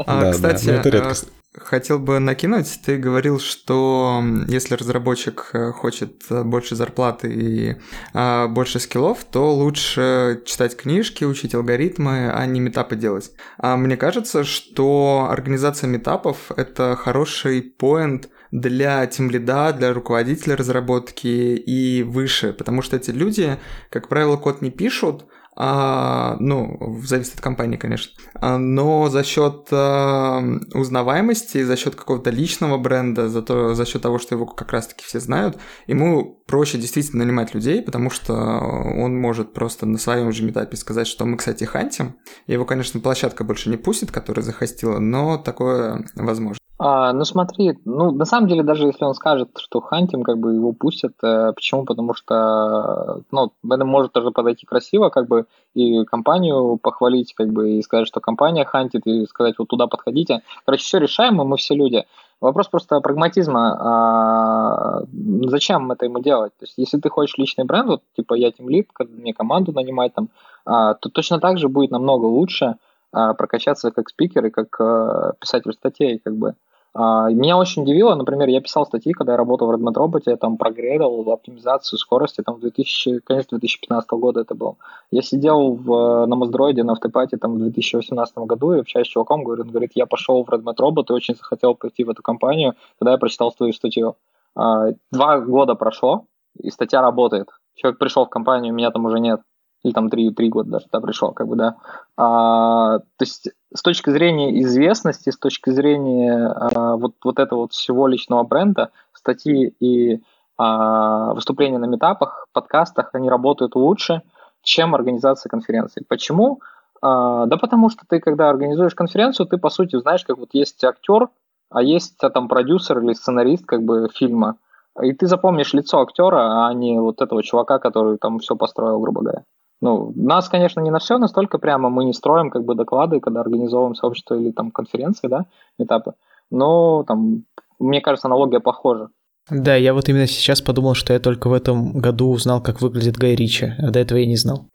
[0.07, 1.29] А, да, кстати, да, это редкость.
[1.53, 7.77] Хотел бы накинуть, ты говорил, что если разработчик э, хочет э, больше зарплаты и
[8.13, 13.33] а, больше скиллов, то лучше читать книжки, учить алгоритмы, а не метапы делать.
[13.59, 22.05] А мне кажется, что организация метапов— это хороший поинт для тимлида, для руководителя разработки и
[22.05, 23.59] выше, потому что эти люди,
[23.91, 25.25] как правило, код не пишут,
[25.57, 30.43] а, ну, зависит от компании, конечно, а, но за счет а,
[30.75, 35.05] узнаваемости, за счет какого-то личного бренда, за, то, за счет того, что его как раз-таки
[35.05, 40.45] все знают, ему проще действительно нанимать людей, потому что он может просто на своем же
[40.45, 42.17] метапе сказать, что мы, кстати, хантим.
[42.47, 46.61] Его, конечно, площадка больше не пустит, которая захостила, но такое возможно.
[46.79, 50.53] А, ну смотри, ну на самом деле даже если он скажет, что хантим, как бы
[50.53, 51.87] его пустят, э, почему?
[51.87, 57.73] Потому что, ну, это может тоже подойти красиво, как бы и компанию похвалить, как бы
[57.73, 60.43] и сказать, что компания хантит, и сказать вот туда подходите.
[60.65, 62.05] Короче, все решаемо, мы все люди.
[62.41, 63.77] Вопрос просто прагматизма.
[63.81, 65.03] А,
[65.49, 66.53] зачем это ему делать?
[66.59, 70.15] То есть, если ты хочешь личный бренд, вот типа я тем лид, мне команду нанимать
[70.15, 70.29] там,
[70.65, 72.77] а, то точно так же будет намного лучше
[73.13, 76.55] а, прокачаться как спикер и как а, писатель статей, как бы.
[76.99, 80.39] А, меня очень удивило, например, я писал статьи, когда я работал в Redmond Robot, я
[80.39, 84.79] там прогрейдил оптимизацию скорости, там в 2000, конец 2015 года это был.
[85.11, 89.45] Я сидел в, на Моздроиде на автопате там в 2018 году и общаюсь с чуваком,
[89.45, 92.77] говорю, он говорит, я пошел в Redmond Robot и очень захотел пойти в эту компанию,
[92.99, 94.17] тогда я прочитал твою статью.
[94.55, 96.25] А, два года прошло,
[96.59, 97.49] и статья работает.
[97.75, 99.43] Человек пришел в компанию, меня там уже нет
[99.87, 101.77] или там три, три года даже да, пришел, как бы, да.
[102.17, 107.73] А, то есть с точки зрения известности, с точки зрения а, вот, вот этого вот
[107.73, 110.21] всего личного бренда, статьи и
[110.59, 114.23] а, выступления на метапах, подкастах, они работают лучше,
[114.63, 116.05] чем организация конференции.
[116.09, 116.61] Почему?
[117.01, 120.83] А, да потому что ты, когда организуешь конференцию, ты, по сути, знаешь, как вот есть
[120.83, 121.29] актер,
[121.71, 124.57] а есть а, там продюсер или сценарист как бы фильма,
[125.03, 129.21] и ты запомнишь лицо актера, а не вот этого чувака, который там все построил, грубо
[129.21, 129.45] говоря.
[129.81, 133.41] Ну, нас, конечно, не на все настолько прямо, мы не строим как бы доклады, когда
[133.41, 135.47] организовываем сообщество или там конференции, да,
[135.79, 136.15] этапы,
[136.51, 137.45] но там,
[137.79, 139.09] мне кажется, аналогия похожа.
[139.49, 143.17] Да, я вот именно сейчас подумал, что я только в этом году узнал, как выглядит
[143.17, 144.67] Гай Ричи, а до этого я не знал.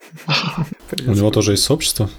[1.05, 2.09] У него тоже есть сообщество?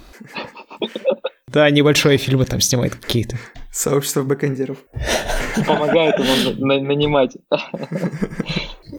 [1.47, 3.37] Да, небольшое фильмы там снимает какие-то.
[3.71, 4.77] Сообщество бэкэндеров.
[5.67, 7.37] Помогает ему нанимать.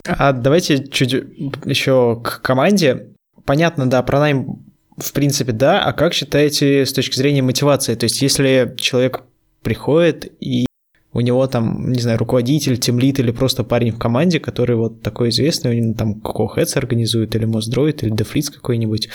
[0.06, 3.13] А давайте чуть еще к команде
[3.44, 4.64] понятно, да, про найм
[4.96, 5.82] в принципе, да.
[5.82, 7.94] А как считаете с точки зрения мотивации?
[7.94, 9.22] То есть, если человек
[9.62, 10.66] приходит и
[11.12, 15.28] у него там, не знаю, руководитель, темлит или просто парень в команде, который вот такой
[15.28, 19.08] известный, него там Кокохэдс организует, или Моздроид, или Дефлиц какой-нибудь,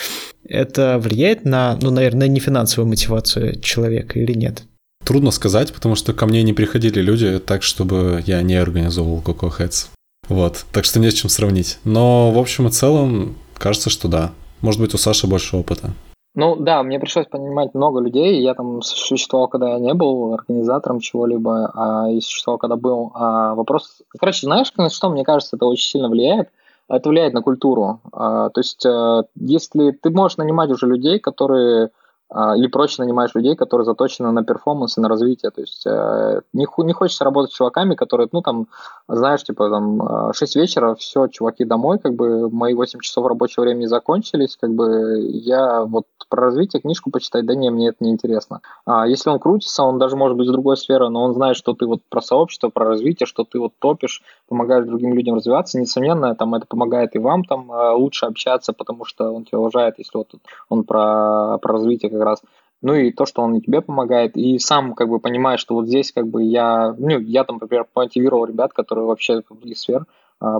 [0.48, 4.62] это влияет на, ну, наверное, не финансовую мотивацию человека или нет?
[5.04, 9.88] Трудно сказать, потому что ко мне не приходили люди так, чтобы я не организовывал Кокохэдс.
[10.28, 11.78] Вот, так что не с чем сравнить.
[11.84, 14.30] Но в общем и целом Кажется, что да.
[14.62, 15.90] Может быть, у Саши больше опыта.
[16.34, 18.40] Ну да, мне пришлось понимать много людей.
[18.40, 23.12] Я там существовал, когда я не был организатором чего-либо, а и существовал, когда был.
[23.14, 24.00] А вопрос...
[24.18, 26.48] Короче, знаешь, на что, мне кажется, это очень сильно влияет?
[26.88, 28.00] Это влияет на культуру.
[28.12, 31.90] А, то есть, а, если ты можешь нанимать уже людей, которые
[32.32, 35.50] или проще нанимаешь людей, которые заточены на перформанс и на развитие.
[35.50, 38.68] То есть э, не, не хочется работать с чуваками, которые, ну, там,
[39.08, 43.64] знаешь, типа, там, 6 э, вечера, все, чуваки домой, как бы, мои 8 часов рабочего
[43.64, 48.10] времени закончились, как бы, я вот про развитие книжку почитать, да не, мне это не
[48.10, 48.62] интересно.
[48.86, 51.74] А если он крутится, он даже может быть с другой сферы, но он знает, что
[51.74, 56.34] ты вот про сообщество, про развитие, что ты вот топишь, помогаешь другим людям развиваться, несомненно,
[56.34, 60.16] там, это помогает и вам там э, лучше общаться, потому что он тебя уважает, если
[60.16, 60.32] вот
[60.68, 62.42] он про, про развитие как раз.
[62.82, 65.86] Ну и то, что он и тебе помогает, и сам как бы понимаешь, что вот
[65.86, 70.06] здесь как бы я, ну, я там, например, мотивировал ребят, которые вообще в других сфер,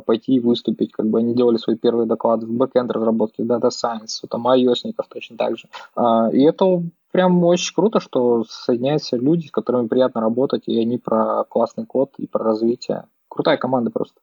[0.04, 3.70] пойти и выступить, как бы они делали свои первые доклады в бэкэнд разработке, в Data
[3.70, 5.68] Science, там ios точно так же.
[5.96, 10.98] А, и это прям очень круто, что соединяются люди, с которыми приятно работать, и они
[10.98, 13.04] про классный код и про развитие.
[13.28, 14.16] Крутая команда просто.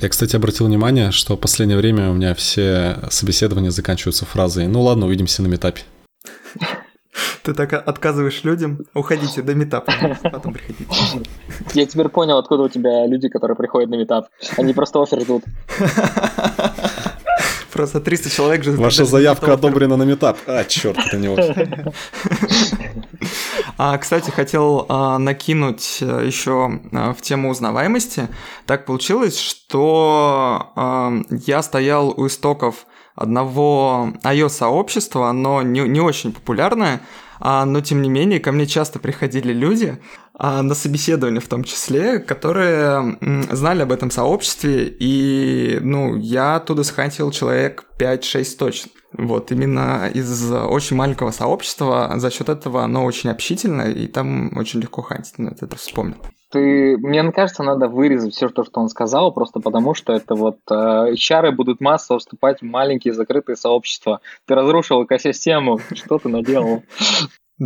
[0.00, 4.82] Я, кстати, обратил внимание, что в последнее время у меня все собеседования заканчиваются фразой «Ну
[4.82, 5.82] ладно, увидимся на метапе».
[7.44, 10.86] Ты так отказываешь людям, уходите до метапа, потом приходите.
[11.74, 14.28] Я теперь понял, откуда у тебя люди, которые приходят на метап.
[14.56, 15.44] Они просто офер ждут.
[17.70, 18.72] Просто 300 человек же...
[18.72, 20.38] Ваша заявка одобрена на метап.
[20.46, 21.92] А, черт, это не офер.
[23.76, 28.28] А, кстати, хотел а, накинуть э, еще а, в тему узнаваемости.
[28.66, 37.00] Так получилось, что а, я стоял у истоков одного iOS-сообщества, оно не, не очень популярное,
[37.40, 39.98] а, но тем не менее ко мне часто приходили люди,
[40.34, 43.18] а, на собеседование в том числе, которые
[43.50, 48.90] знали об этом сообществе, и, ну, я оттуда схантил человек 5-6 точно.
[49.16, 54.80] Вот, именно из очень маленького сообщества, за счет этого оно очень общительное, и там очень
[54.80, 56.16] легко хантить, ну, это вспомнил.
[56.54, 60.58] Ты, мне кажется, надо вырезать все то, что он сказал, просто потому что это вот
[60.70, 64.20] э, HR будут массово вступать в маленькие закрытые сообщества.
[64.46, 66.84] Ты разрушил экосистему, что ты наделал?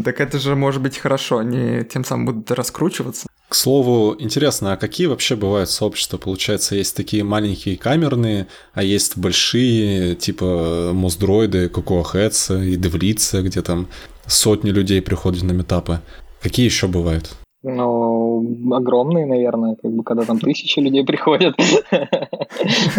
[0.05, 3.27] Так это же может быть хорошо, они тем самым будут раскручиваться.
[3.48, 6.16] К слову, интересно, а какие вообще бывают сообщества?
[6.16, 13.88] Получается, есть такие маленькие камерные, а есть большие, типа Моздроиды, Кокоахэтс и Девлица, где там
[14.27, 16.01] сотни людей приходят на метапы.
[16.40, 17.37] Какие еще бывают?
[17.64, 21.55] Ну, огромные, наверное, как бы, когда там тысячи людей приходят.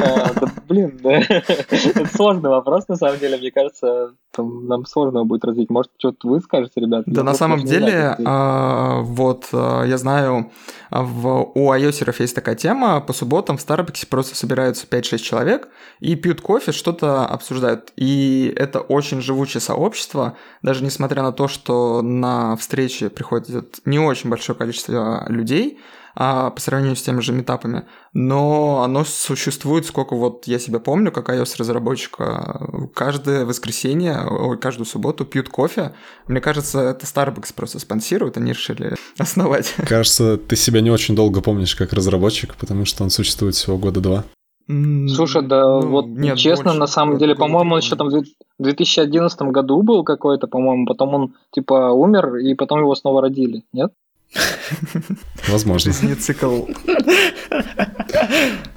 [0.02, 0.32] А,
[0.68, 5.70] блин, это сложный вопрос, на самом деле, мне кажется, нам сложно будет развить.
[5.70, 7.04] Может, что-то вы скажете, ребят?
[7.06, 10.52] Да, на самом деле, а, вот, а, я знаю,
[10.92, 15.70] у iOS есть такая тема, по субботам в Starbucks просто собираются 5-6 человек
[16.00, 17.92] и пьют кофе, что-то обсуждают.
[17.96, 24.30] И это очень живучее сообщество, даже несмотря на то, что на встрече приходит не очень
[24.30, 25.80] большое количество людей,
[26.16, 31.12] а, по сравнению с теми же метапами, но оно существует, сколько вот я себя помню,
[31.12, 35.94] как iOS-разработчика, каждое воскресенье, ой, каждую субботу пьют кофе.
[36.28, 39.74] Мне кажется, это Starbucks просто спонсирует, они решили основать.
[39.88, 44.02] Кажется, ты себя не очень долго помнишь как разработчик, потому что он существует всего года
[44.02, 44.24] два.
[44.68, 48.24] Слушай, да ну, вот нет, честно, больше, на самом деле, по-моему, он еще там в
[48.60, 53.92] 2011 году был какой-то, по-моему, потом он типа умер, и потом его снова родили, нет?
[55.48, 55.92] Возможно.
[56.04, 56.66] Не цикл.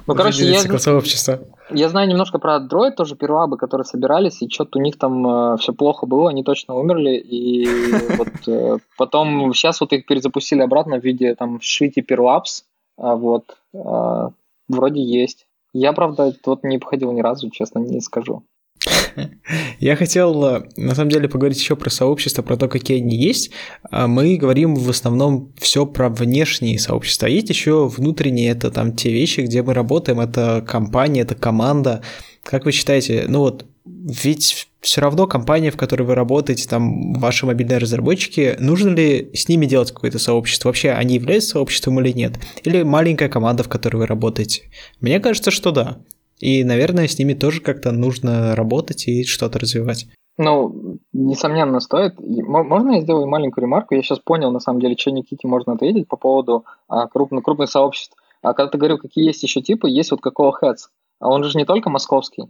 [0.05, 1.39] Ну, короче, я, цикл сообщества.
[1.69, 5.57] я знаю немножко про Android, тоже первабы, которые собирались, и что-то у них там э,
[5.57, 7.67] все плохо было, они точно умерли, и
[8.17, 12.63] вот э, потом сейчас вот их перезапустили обратно в виде там Shitty Perlapse,
[12.97, 14.29] а вот, э,
[14.67, 15.47] вроде есть.
[15.73, 18.43] Я, правда, вот не походил ни разу, честно, не скажу.
[19.79, 23.51] Я хотел, э, на самом деле, поговорить еще про сообщества, про то, какие они есть.
[23.89, 27.27] А мы говорим в основном все про внешние сообщества.
[27.27, 32.01] А есть еще внутренние, это там те вещи, где мы работаем, это компания, это команда.
[32.43, 37.45] Как вы считаете, ну вот, ведь все равно компания, в которой вы работаете, там ваши
[37.45, 40.69] мобильные разработчики, нужно ли с ними делать какое-то сообщество?
[40.69, 42.33] Вообще они являются сообществом или нет?
[42.63, 44.63] Или маленькая команда, в которой вы работаете?
[44.99, 45.99] Мне кажется, что да.
[46.43, 50.07] И, наверное, с ними тоже как-то нужно работать и что-то развивать.
[50.37, 52.15] Ну, несомненно, стоит.
[52.19, 53.95] Можно я сделаю маленькую ремарку?
[53.95, 57.69] Я сейчас понял, на самом деле, что Никите можно ответить по поводу а, крупных, крупных
[57.69, 58.17] сообществ.
[58.41, 60.89] А когда ты говорил, какие есть еще типы, есть вот какого Heads.
[61.21, 62.43] А он же не только московский.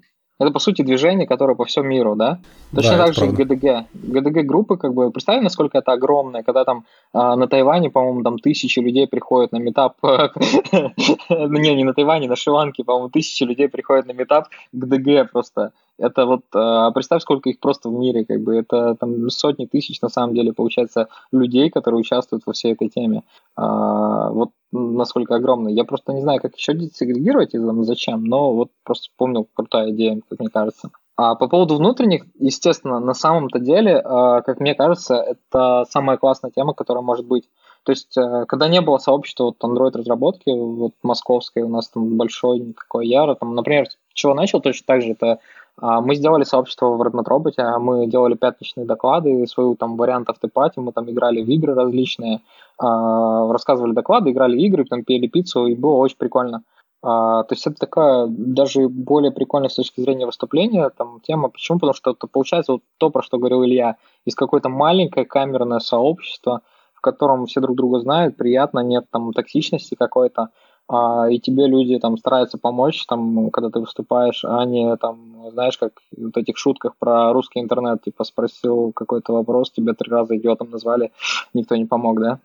[0.43, 2.39] Это, по сути, движение, которое по всему миру, да?
[2.75, 3.45] Точно да, так же правда.
[3.45, 3.87] ГДГ.
[3.93, 8.79] ГДГ-группы, как бы, представь, насколько это огромное, когда там а, на Тайване, по-моему, там тысячи
[8.79, 14.05] людей приходят на метап, ну, не, не на Тайване, на Шри-Ланке, по-моему, тысячи людей приходят
[14.05, 15.71] на метап ГДГ просто.
[15.99, 20.01] Это вот, а, представь, сколько их просто в мире, как бы, это там сотни тысяч,
[20.01, 23.23] на самом деле, получается, людей, которые участвуют во всей этой теме.
[23.55, 25.73] А, вот насколько огромный.
[25.73, 30.19] Я просто не знаю, как еще сегрегировать и зачем, но вот просто вспомнил крутая идея,
[30.27, 30.89] как мне кажется.
[31.15, 36.49] А по поводу внутренних, естественно, на самом-то деле, а, как мне кажется, это самая классная
[36.49, 37.47] тема, которая может быть.
[37.83, 42.73] То есть, э, когда не было сообщества вот Android-разработки, вот московской, у нас там большой
[42.73, 45.39] такой яро, там, например, чего начал точно так же, это
[45.81, 50.91] мы сделали сообщество в Redmond Robot, мы делали пятничные доклады, свою там вариант автопати, мы
[50.91, 52.41] там играли в игры различные,
[52.77, 56.63] а, рассказывали доклады, играли в игры, там пели пиццу, и было очень прикольно.
[57.01, 61.49] А, то есть это такая даже более прикольная с точки зрения выступления там тема.
[61.49, 61.77] Почему?
[61.77, 66.61] Потому что это получается вот то, про что говорил Илья, из какое-то маленькое камерное сообщество,
[66.93, 70.49] в котором все друг друга знают, приятно, нет там токсичности какой-то,
[70.87, 75.77] а, и тебе люди там стараются помочь, там, когда ты выступаешь, а не там, знаешь,
[75.77, 80.35] как в вот этих шутках про русский интернет, типа спросил какой-то вопрос, тебя три раза
[80.37, 81.11] идиотом назвали,
[81.53, 82.39] никто не помог, да?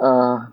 [0.00, 0.48] А,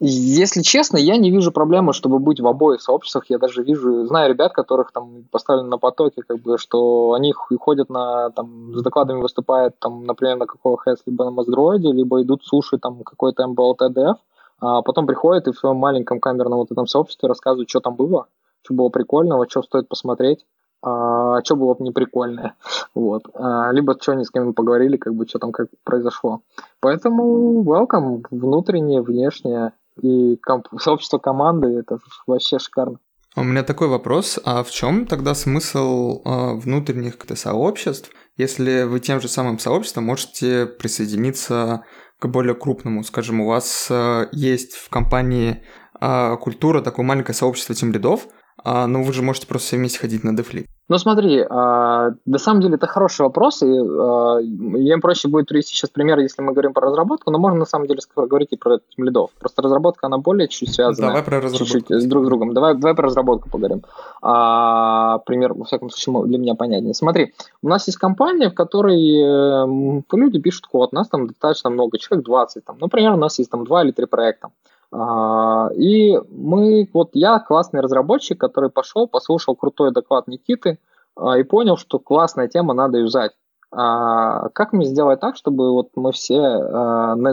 [0.00, 3.26] если честно, я не вижу проблемы, чтобы быть в обоих сообществах.
[3.28, 7.88] Я даже вижу, знаю ребят, которых там поставлены на потоке, как бы, что они ходят
[7.88, 12.44] на, там, с докладами выступают, там, например, на какого хэс, либо на Маздроиде, либо идут
[12.44, 14.16] слушать там какой-то MBLTDF,
[14.60, 18.26] а потом приходят и в своем маленьком камерном вот этом сообществе рассказывают, что там было,
[18.62, 20.44] что было прикольного, что стоит посмотреть,
[20.82, 22.54] а, что было бы не прикольное.
[22.94, 23.24] Вот.
[23.34, 26.40] А, либо что они с кем поговорили, как бы что там как произошло.
[26.80, 32.98] Поэтому welcome, внутреннее, внешнее и комп- сообщество команды, это вообще шикарно.
[33.36, 39.20] У меня такой вопрос, а в чем тогда смысл э, внутренних сообществ, если вы тем
[39.20, 41.84] же самым сообществом можете присоединиться
[42.18, 43.04] к более крупному.
[43.04, 45.62] Скажем, у вас э, есть в компании
[46.00, 48.26] э, культура, такое маленькое сообщество тем лидов,
[48.64, 50.66] а, но вы же можете просто все вместе ходить на дефлит.
[50.88, 55.74] Ну смотри, а, на самом деле это хороший вопрос, и а, им проще будет привести
[55.74, 58.78] сейчас пример, если мы говорим про разработку, но можно на самом деле говорить и про
[58.96, 59.30] лидов.
[59.38, 61.08] Просто разработка, она более чуть связана.
[61.08, 61.66] Давай про разработку.
[61.66, 62.54] Чуть-чуть с друг с другом.
[62.54, 63.82] Давай, давай про разработку поговорим.
[64.22, 66.94] А, пример, во всяком случае, для меня понятнее.
[66.94, 71.68] Смотри, у нас есть компания, в которой э, люди пишут код, у нас там достаточно
[71.68, 74.48] много, человек 20, там, например, у нас есть там два или три проекта.
[74.90, 80.78] А, и мы, вот я классный разработчик, который пошел, послушал крутой доклад Никиты
[81.16, 83.32] а, и понял, что классная тема, надо юзать.
[83.70, 86.40] А как мне сделать так, чтобы вот мы все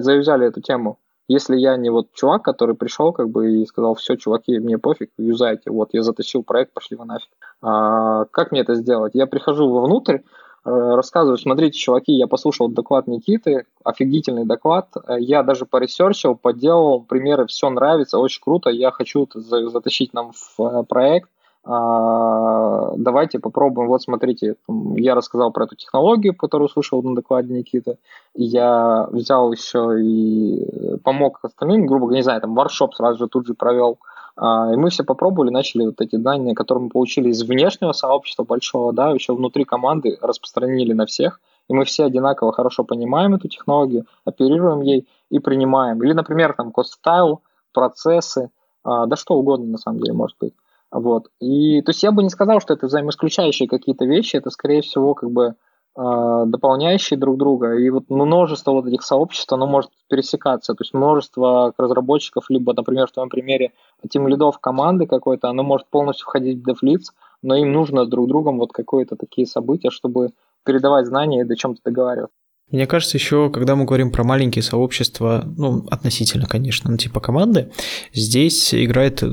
[0.01, 0.99] заюзали эту тему?
[1.29, 5.11] Если я не вот чувак, который пришел как бы и сказал, все, чуваки, мне пофиг,
[5.17, 7.29] юзайте, вот я затащил проект, пошли вы нафиг.
[7.61, 9.13] Как мне это сделать?
[9.15, 10.19] Я прихожу вовнутрь,
[10.65, 16.35] рассказываю, смотрите, чуваки, я послушал доклад Никиты, офигительный доклад, э, я даже по research ил,
[16.35, 21.29] поделал примеры, все нравится, очень круто, я хочу затащить нам в э, проект,
[21.67, 23.87] а, давайте попробуем.
[23.87, 24.55] Вот смотрите,
[24.95, 27.97] я рассказал про эту технологию, которую услышал на докладе Никиты.
[28.35, 33.47] Я взял еще и помог остальным, грубо говоря, не знаю, там workshop сразу же тут
[33.47, 33.97] же провел.
[34.35, 38.43] А, и мы все попробовали, начали вот эти данные, которые мы получили из внешнего сообщества
[38.43, 43.47] большого, да, еще внутри команды распространили на всех, и мы все одинаково хорошо понимаем эту
[43.47, 46.03] технологию, оперируем ей и принимаем.
[46.03, 47.41] Или, например, там код-стайл,
[47.73, 48.51] процессы,
[48.83, 50.53] а, да что угодно на самом деле может быть.
[50.91, 51.29] Вот.
[51.39, 55.13] И, то есть я бы не сказал, что это взаимоисключающие какие-то вещи, это, скорее всего,
[55.13, 55.55] как бы
[55.95, 61.73] дополняющие друг друга, и вот множество вот этих сообществ, оно может пересекаться, то есть множество
[61.77, 63.71] разработчиков, либо, например, в твоем примере,
[64.09, 68.59] тем лидов команды какой-то, оно может полностью входить в DevLeads, но им нужно друг другом
[68.59, 70.31] вот какие-то такие события, чтобы
[70.65, 72.44] передавать знания и до чем-то договариваться.
[72.71, 77.71] Мне кажется, еще, когда мы говорим про маленькие сообщества, ну, относительно, конечно, ну, типа команды,
[78.11, 79.27] здесь играет э,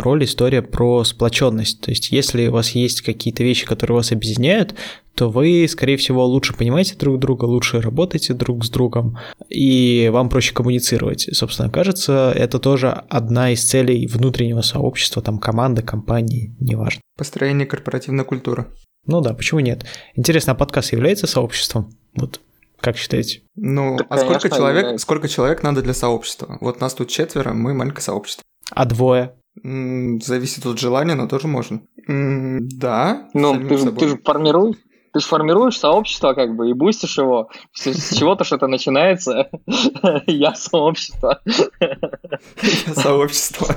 [0.00, 1.80] роль история про сплоченность.
[1.80, 4.74] То есть, если у вас есть какие-то вещи, которые вас объединяют,
[5.14, 9.16] то вы, скорее всего, лучше понимаете друг друга, лучше работаете друг с другом,
[9.48, 11.28] и вам проще коммуницировать.
[11.32, 17.00] Собственно, кажется, это тоже одна из целей внутреннего сообщества, там, команды, компании, неважно.
[17.16, 18.66] Построение корпоративной культуры.
[19.06, 19.86] Ну да, почему нет?
[20.16, 21.96] Интересно, а подкаст является сообществом?
[22.14, 22.40] Вот
[22.80, 23.42] как считаете?
[23.54, 26.58] Ну, так, а конечно, сколько человек, сколько человек надо для сообщества?
[26.60, 28.44] Вот нас тут четверо, мы маленькое сообщество.
[28.70, 29.34] А двое?
[29.62, 31.80] Зависит от желания, но тоже можно.
[32.06, 33.28] Да.
[33.32, 34.76] Ну, ты, же, ты же формируешь,
[35.12, 37.50] ты же формируешь сообщество, как бы, и бустишь его.
[37.72, 39.50] С чего-то что-то начинается.
[40.26, 41.40] Я сообщество.
[41.46, 43.66] Я сообщество.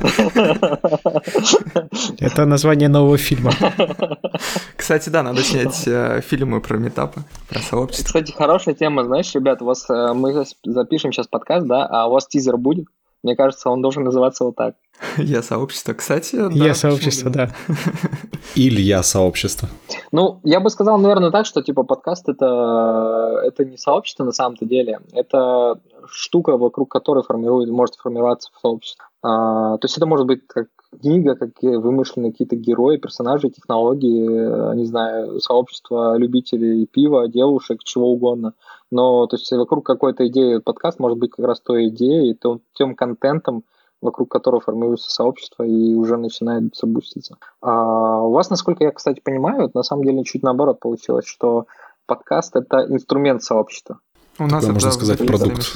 [2.20, 3.52] Это название нового фильма.
[4.76, 8.06] Кстати, да, надо снять э, фильмы про метапы, про сообщество.
[8.06, 12.14] Кстати, хорошая тема, знаешь, ребят, у вас э, мы запишем сейчас подкаст, да, а у
[12.14, 12.88] вас тизер будет?
[13.24, 14.76] Мне кажется, он должен называться вот так.
[15.18, 16.38] Я сообщество, кстати.
[16.52, 17.50] Я сообщество, да.
[18.56, 19.70] Или я сообщество.
[20.12, 24.66] Ну, я бы сказал, наверное, так, что типа подкаст это, это не сообщество на самом-то
[24.66, 25.00] деле.
[25.14, 29.06] Это штука, вокруг которой формирует, может формироваться сообщество.
[29.22, 30.68] А, то есть это может быть как
[31.02, 38.54] книга, как вымышленные какие-то герои, персонажи, технологии, не знаю, сообщество любителей пива, девушек, чего угодно.
[38.92, 42.96] Но то есть вокруг какой-то идеи подкаст может быть как раз той идеей, тем, тем
[42.96, 43.64] контентом,
[44.02, 47.38] вокруг которого формируется сообщество и уже начинает забуститься.
[47.62, 51.68] А у вас, насколько я, кстати, понимаю, на самом деле чуть наоборот получилось, что
[52.06, 54.00] подкаст— это инструмент сообщества.
[54.40, 55.76] У нас это, можно сказать, продукт.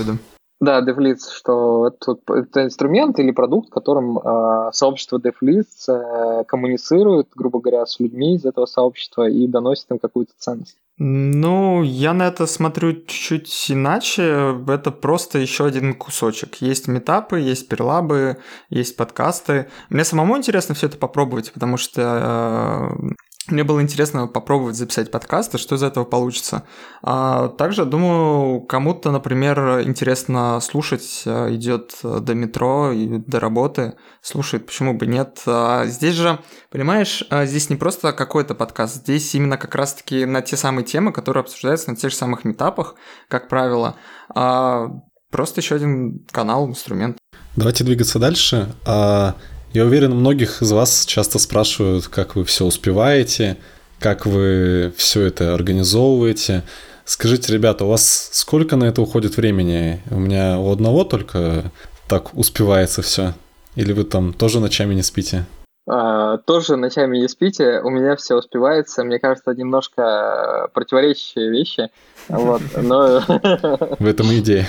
[0.61, 7.59] Да, DevLeads, что это, это инструмент или продукт, которым э, сообщество DevLeads э, коммуницирует, грубо
[7.59, 10.77] говоря, с людьми из этого сообщества и доносит им какую-то ценность.
[10.97, 14.55] Ну, я на это смотрю чуть-чуть иначе.
[14.67, 16.55] Это просто еще один кусочек.
[16.61, 18.37] Есть метапы, есть перлабы,
[18.69, 19.69] есть подкасты.
[19.89, 23.13] Мне самому интересно все это попробовать, потому что э,
[23.47, 26.63] мне было интересно попробовать записать подкасты, что из этого получится.
[27.01, 34.65] А также, думаю, кому-то, например, интересно слушать, э, идет до метро и до работы, слушает,
[34.65, 35.41] почему бы нет.
[35.45, 36.39] А здесь же,
[36.71, 41.11] понимаешь, а здесь не просто какой-то подкаст, здесь именно как раз-таки на те самые темы,
[41.11, 42.95] которые обсуждаются на тех же самых метапах,
[43.27, 43.95] как правило.
[44.33, 44.87] А
[45.31, 47.17] просто еще один канал, инструмент.
[47.55, 48.73] Давайте двигаться дальше.
[48.85, 49.35] А
[49.73, 53.57] я уверен, многих из вас часто спрашивают, как вы все успеваете,
[53.99, 56.63] как вы все это организовываете.
[57.05, 60.01] Скажите, ребята, у вас сколько на это уходит времени?
[60.09, 61.71] У меня у одного только
[62.07, 63.33] так успевается все.
[63.75, 65.45] Или вы там тоже ночами не спите?
[65.87, 67.81] А, тоже ночами не спите.
[67.83, 69.03] У меня все успевается.
[69.03, 71.89] Мне кажется, немножко противоречащие вещи.
[72.29, 73.21] Вот, но...
[73.99, 74.67] В этом идея.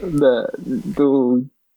[0.00, 0.48] Да,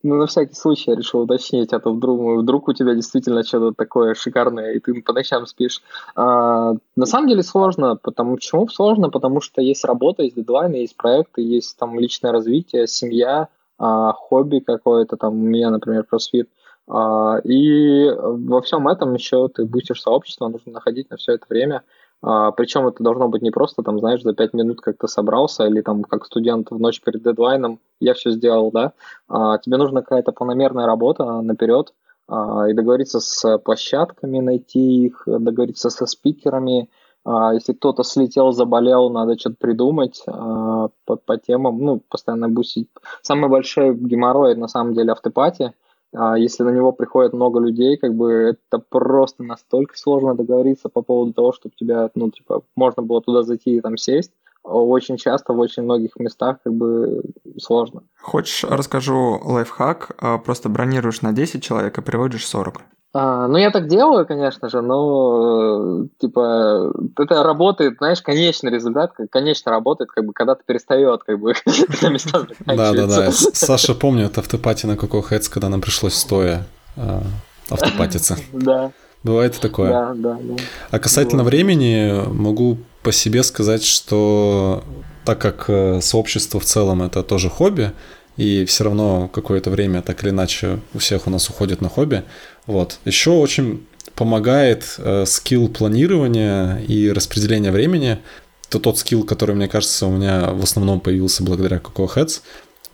[0.03, 3.43] ну, Ну, на всякий случай я решил уточнить, а то вдруг, вдруг у тебя действительно
[3.43, 5.81] что-то такое шикарное, и ты по ночам спишь.
[6.15, 7.95] А, на самом деле сложно.
[7.95, 9.09] Потому, почему сложно?
[9.09, 14.59] Потому что есть работа, есть дедлайны, есть проекты, есть там личное развитие, семья, а, хобби
[14.59, 16.49] какое-то, там у меня, например, кроссфит.
[16.87, 21.83] А, и во всем этом еще ты бустишь сообщество, нужно находить на все это время.
[22.21, 26.03] Причем это должно быть не просто, там, знаешь, за пять минут как-то собрался, или там
[26.03, 28.93] как студент в ночь перед дедлайном я все сделал, да.
[29.27, 31.93] А, тебе нужна какая-то планомерная работа наперед,
[32.27, 36.89] а, и договориться с площадками, найти их, договориться со спикерами.
[37.25, 42.87] А, если кто-то слетел, заболел, надо что-то придумать а, по, по темам, ну, постоянно бусить.
[43.23, 45.80] Самый большой геморрой, на самом деле, автопати– а
[46.13, 51.33] если на него приходит много людей, как бы это просто настолько сложно договориться по поводу
[51.33, 54.31] того, чтобы тебя, ну, типа, можно было туда зайти и там сесть.
[54.63, 57.23] Очень часто в очень многих местах как бы
[57.59, 58.03] сложно.
[58.19, 60.11] Хочешь, расскажу лайфхак?
[60.19, 62.81] А, просто бронируешь на 10 человек и приводишь 40.
[63.13, 69.69] А, ну, я так делаю, конечно же, но, типа, это работает, знаешь, конечный результат, конечно,
[69.69, 71.53] работает, как бы, когда ты перестает, как бы,
[72.09, 77.21] места Да-да-да, Саша помнит автопати на Coco Heads, когда нам пришлось стоя а,
[77.69, 78.37] автопатиться.
[78.53, 78.91] Да.
[79.23, 79.89] Бывает такое.
[79.89, 80.55] Да, да, да.
[80.89, 84.83] А касательно времени, могу по себе сказать, что
[85.25, 87.91] так как э, сообщество в целом это тоже хобби,
[88.37, 92.23] и все равно какое-то время так или иначе у всех у нас уходит на хобби,
[92.65, 92.99] вот.
[93.05, 98.19] Еще очень помогает э, скилл планирования и распределения времени.
[98.67, 102.41] Это тот скилл, который, мне кажется, у меня в основном появился благодаря Coco Heads.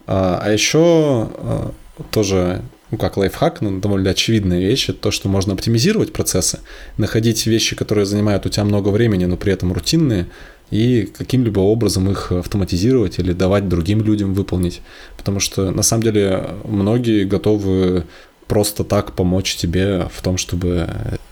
[0.05, 1.69] А, а еще э,
[2.11, 2.61] тоже,
[2.91, 6.59] ну как лайфхак, но довольно очевидная вещь, это то, что можно оптимизировать процессы,
[6.97, 10.27] находить вещи, которые занимают у тебя много времени, но при этом рутинные,
[10.71, 14.81] и каким-либо образом их автоматизировать или давать другим людям выполнить.
[15.17, 18.03] Потому что на самом деле многие готовы
[18.47, 20.87] просто так помочь тебе в том, чтобы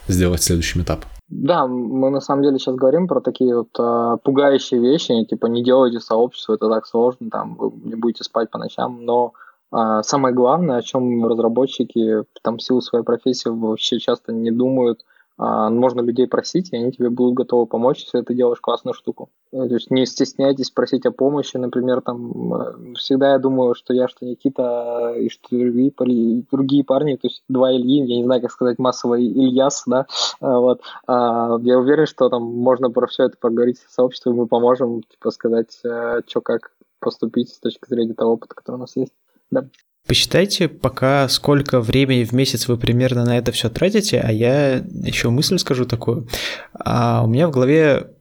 [0.07, 1.05] сделать следующий этап.
[1.27, 5.63] Да, мы на самом деле сейчас говорим про такие вот э, пугающие вещи, типа не
[5.63, 9.33] делайте сообщество, это так сложно, там вы не будете спать по ночам, но
[9.75, 15.03] э, самое главное, о чем разработчики там в силу своей профессии вообще часто не думают,
[15.37, 19.29] можно людей просить, и они тебе будут готовы помочь, если ты делаешь классную штуку.
[19.51, 23.93] Э, то есть не стесняйтесь просить о помощи, например, там э, всегда я думаю, что
[23.93, 28.41] я, что Никита и что другие, другие парни, то есть два Ильи, я не знаю,
[28.41, 30.05] как сказать массово Ильяс, да,
[30.39, 30.81] а, вот.
[31.07, 35.31] А, я уверен, что там можно про все это поговорить с сообществом, мы поможем, типа,
[35.31, 39.13] сказать, э, что как поступить с точки зрения того опыта, который у нас есть.
[39.51, 39.67] Да.
[40.07, 45.31] Посчитайте пока, сколько времени в месяц вы примерно на это все тратите, а я еще
[45.31, 46.27] мысль скажу такую.
[46.73, 48.11] А у меня в голове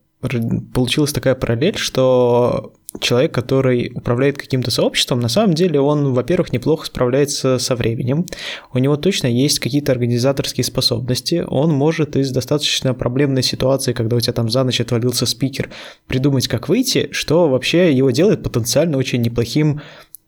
[0.73, 6.87] получилась такая параллель, что человек, который управляет каким-то сообществом, на самом деле он, во-первых, неплохо
[6.87, 8.27] справляется со временем,
[8.73, 14.21] у него точно есть какие-то организаторские способности, он может из достаточно проблемной ситуации, когда у
[14.21, 15.71] тебя там за ночь отвалился спикер,
[16.07, 19.81] придумать, как выйти, что вообще его делает потенциально очень неплохим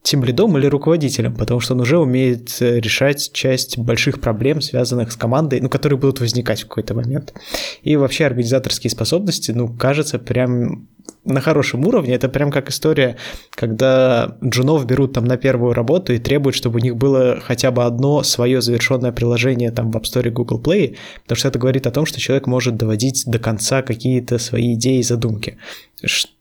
[0.06, 5.10] тем лидом или руководителем, потому что он уже умеет э, решать часть больших проблем, связанных
[5.10, 7.34] с командой, ну, которые будут возникать в какой-то момент.
[7.82, 10.86] И вообще организаторские способности, ну, кажется, прям
[11.24, 12.14] на хорошем уровне.
[12.14, 13.16] Это прям как история,
[13.50, 17.84] когда джунов берут там на первую работу и требуют, чтобы у них было хотя бы
[17.84, 21.90] одно свое завершенное приложение там в App Store Google Play, потому что это говорит о
[21.90, 25.58] том, что человек может доводить до конца какие-то свои идеи и задумки.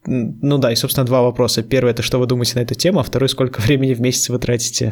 [0.05, 1.63] Ну да, и, собственно, два вопроса.
[1.63, 4.38] Первый– это что вы думаете на эту тему, а второй– сколько времени в месяц вы
[4.38, 4.91] тратите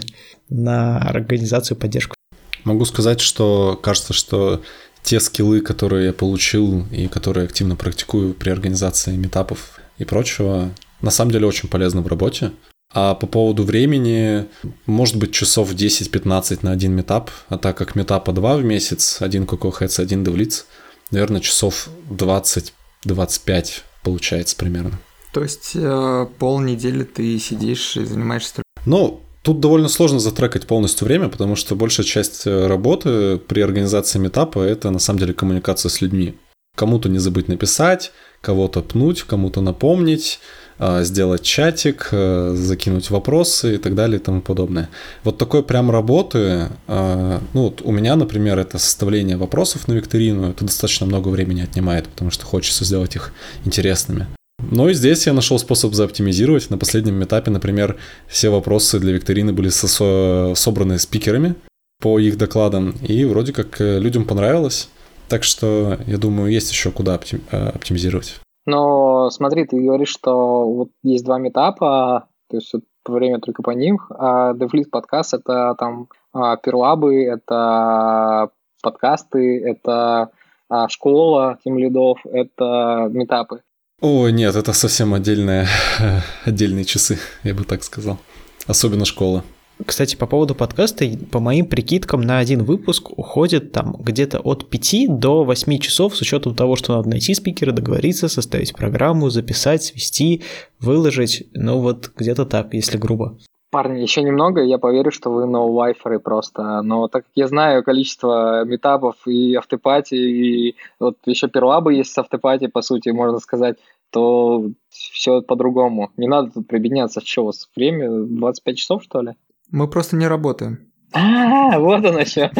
[0.50, 2.16] на организацию, поддержку?
[2.64, 4.62] Могу сказать, что кажется, что
[5.04, 11.12] те скиллы, которые я получил и которые активно практикую при организации метапов и прочего, на
[11.12, 12.52] самом деле очень полезны в работе.
[12.96, 14.46] А по поводу времени,
[14.86, 19.44] может быть, часов 10-15 на один метап, а так как метапа 2 в месяц, один
[19.44, 20.66] Heads, один DevLeads,
[21.12, 25.00] наверное, часов 20-25 получается примерно.
[25.34, 28.62] То есть э, полнедели ты сидишь и занимаешься...
[28.86, 34.18] Ну, Тут довольно сложно затрекать полностью время, потому что большая часть э, работы при организации
[34.18, 36.36] метапа– это на самом деле коммуникация с людьми.
[36.78, 40.40] Кому-то не забыть написать, кого-то пнуть, кому-то напомнить,
[40.80, 44.90] а, сделать чатик, э, закинуть вопросы и так далее и тому подобное.
[45.26, 50.50] Вот такой прям работы, а, ну вот у меня, например, это составление вопросов на викторину,
[50.50, 53.34] это достаточно много времени отнимает, потому что хочется сделать их
[53.66, 54.26] интересными.
[54.74, 56.72] Но и здесь я нашел способ заоптимизировать.
[56.72, 57.98] На последнем этапе, например,
[58.28, 61.54] все вопросы для викторины были со- собраны спикерами
[62.02, 64.90] по их докладам, и вроде как э, людям понравилось.
[65.30, 68.40] Так что, я думаю, есть еще куда оптим- э, оптимизировать.
[68.66, 73.72] Но смотри, ты говоришь, что вот есть два метапа, то есть вот время только по
[73.72, 74.00] ним.
[74.10, 78.50] А DevLead подкаст— это там а, перлабы, это
[78.82, 80.30] подкасты, это
[80.68, 83.62] а, школа тем лидов, это метапы.
[84.02, 85.68] О, нет, это совсем отдельные,
[86.46, 88.20] отдельные часы, я бы так сказал.
[88.68, 89.44] Особенно школа.
[89.86, 95.20] Кстати, по поводу подкаста, по моим прикидкам, на один выпуск уходит там где-то от 5
[95.20, 100.44] до 8 часов с учетом того, что надо найти спикера, договориться, составить программу, записать, свести,
[100.80, 101.48] выложить.
[101.54, 103.38] Ну вот где-то так, если грубо.
[103.74, 106.84] Парни, еще немного, я поверю, что вы ноу-лайферы просто.
[106.84, 112.18] Но так как я знаю количество метапов и автопати, и вот еще перлабы есть с
[112.20, 113.80] автопати, по сути, можно сказать,
[114.12, 116.12] то все по-другому.
[116.18, 117.20] Не надо тут прибедняться.
[117.26, 118.12] Что у вас время?
[118.12, 119.32] 25 часов, что ли?
[119.72, 120.93] Мы просто не работаем.
[121.14, 122.52] А, вот оно что.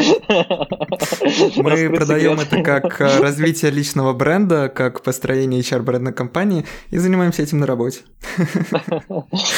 [1.58, 7.60] Мы продаем это как э, развитие личного бренда, как построение HR-бренда компании и занимаемся этим
[7.60, 8.02] на работе.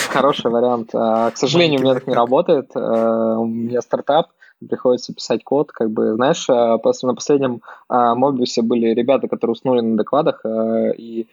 [0.09, 0.91] Хороший вариант.
[0.93, 2.71] А, к сожалению, у меня так не работает.
[2.73, 4.27] Э, у меня стартап,
[4.65, 9.97] приходится писать код, как бы, знаешь, э, на последнем Мобиусе были ребята, которые уснули на
[9.97, 11.27] докладах, и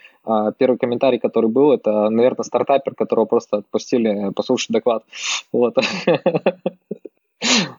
[0.59, 5.05] первый комментарий, который был, это, наверное, стартапер, которого просто отпустили послушать доклад.
[5.53, 5.77] Вот.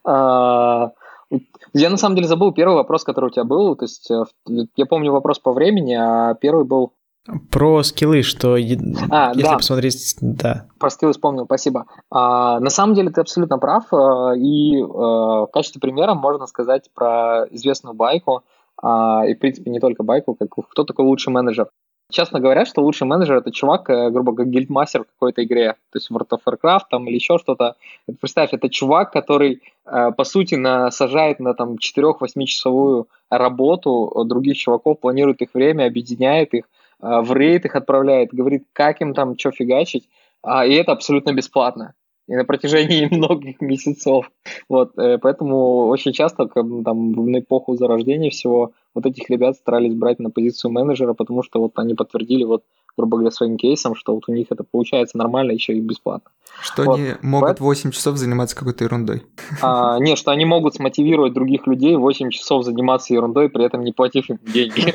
[0.05, 0.91] А,
[1.73, 3.75] я на самом деле забыл первый вопрос, который у тебя был.
[3.75, 4.23] То есть э,
[4.75, 6.93] я помню вопрос по времени, а первый был
[7.51, 9.55] про скиллы, что а, если да.
[9.55, 10.65] посмотреть, да.
[10.77, 11.85] Про скиллы вспомнил, спасибо.
[12.11, 16.89] А, на самом деле ты абсолютно прав, э, и а, в качестве примера можно сказать
[16.93, 18.43] про известную байку,
[18.81, 21.69] а, и в принципе не только байку, как кто такой лучший менеджер.
[22.13, 25.97] Часто говорят, что лучший менеджер это чувак, э, грубо говоря, гильдмастер в какой-то игре, то
[25.97, 27.75] есть World of Warcraft там или еще что-то.
[28.21, 34.99] Представь, это чувак, который э, по сути насажает на там 4-8 часовую работу других чуваков,
[34.99, 36.65] планирует их время, объединяет их,
[37.01, 40.07] э, в рейд их отправляет, говорит, как им там что фигачить,
[40.43, 41.95] а, и это абсолютно бесплатно
[42.27, 44.31] и на протяжении многих месяцев.
[44.69, 50.19] Вот, э, поэтому очень часто там, на эпоху зарождения всего вот этих ребят старались брать
[50.19, 52.63] на позицию менеджера, потому что вот они подтвердили вот,
[52.97, 56.31] грубо говоря, своим кейсом, что вот у них это получается нормально еще и бесплатно.
[56.61, 56.99] Что вот.
[56.99, 57.69] они могут Поэтому...
[57.69, 59.23] 8 часов заниматься какой-то ерундой.
[59.61, 63.91] А, нет, что они могут смотивировать других людей 8 часов заниматься ерундой, при этом не
[63.91, 64.93] платив им деньги.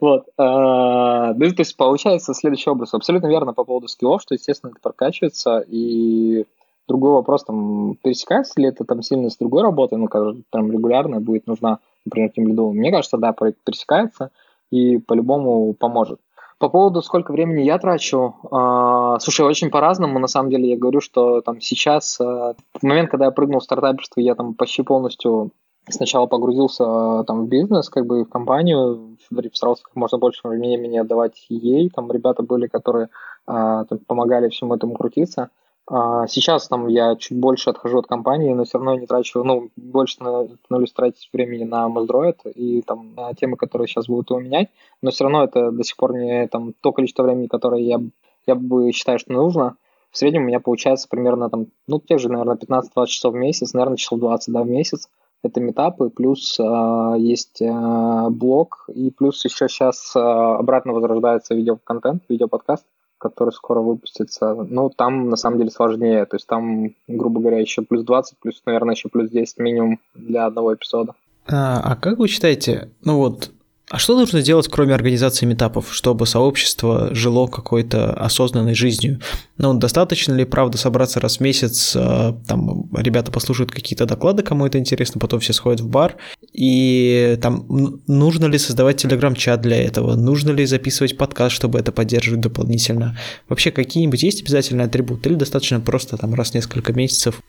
[0.00, 0.26] Вот.
[0.36, 2.94] А, ну, то есть получается следующий образ.
[2.94, 6.44] Абсолютно верно по поводу скиллов, что, естественно, это прокачивается, и
[6.88, 11.20] другой вопрос, там, пересекается ли это там сильно с другой работой, ну, как прям регулярно
[11.20, 12.76] будет нужна, например, тем лидовым.
[12.76, 14.30] Мне кажется, да, пересекается
[14.70, 16.20] и по-любому поможет.
[16.58, 21.02] По поводу, сколько времени я трачу, э, слушай, очень по-разному, на самом деле, я говорю,
[21.02, 25.50] что там сейчас, э, в момент, когда я прыгнул в стартаперство, я там почти полностью
[25.88, 29.16] сначала погрузился э, там в бизнес, как бы в компанию,
[29.52, 33.08] старался как можно больше времени отдавать ей, там ребята были, которые
[33.46, 35.50] э, помогали всему этому крутиться.
[35.88, 39.70] А сейчас там я чуть больше отхожу от компании, но все равно не трачу, ну,
[39.76, 44.68] больше становлюсь тратить времени на Моздроид и там на темы, которые сейчас будут его менять,
[45.00, 48.00] но все равно это до сих пор не там то количество времени, которое я,
[48.46, 49.76] я бы считаю, что нужно.
[50.10, 53.72] В среднем у меня получается примерно там, ну, те же, наверное, 15-20 часов в месяц,
[53.72, 55.08] наверное, часов 20, да, в месяц.
[55.42, 62.24] Это метапы, плюс э, есть э, блог, и плюс еще сейчас э, обратно возрождается видеоконтент,
[62.28, 62.84] видеоподкаст,
[63.18, 64.54] который скоро выпустится.
[64.54, 68.62] Ну, там на самом деле сложнее, то есть там, грубо говоря, еще плюс 20, плюс,
[68.66, 71.14] наверное, еще плюс 10 минимум для одного эпизода.
[71.48, 73.50] А, а как вы считаете, ну вот
[73.88, 79.20] а что нужно делать, кроме организации метапов, чтобы сообщество жило какой-то осознанной жизнью?
[79.58, 84.66] Ну, достаточно ли, правда, собраться раз в месяц, э, там, ребята послушают какие-то доклады, кому
[84.66, 86.16] это интересно, потом все сходят в бар,
[86.52, 87.64] и там,
[88.08, 93.16] нужно ли создавать телеграм-чат для этого, нужно ли записывать подкаст, чтобы это поддерживать дополнительно?
[93.48, 97.40] Вообще, какие-нибудь есть обязательные атрибуты, или достаточно просто там раз в несколько месяцев?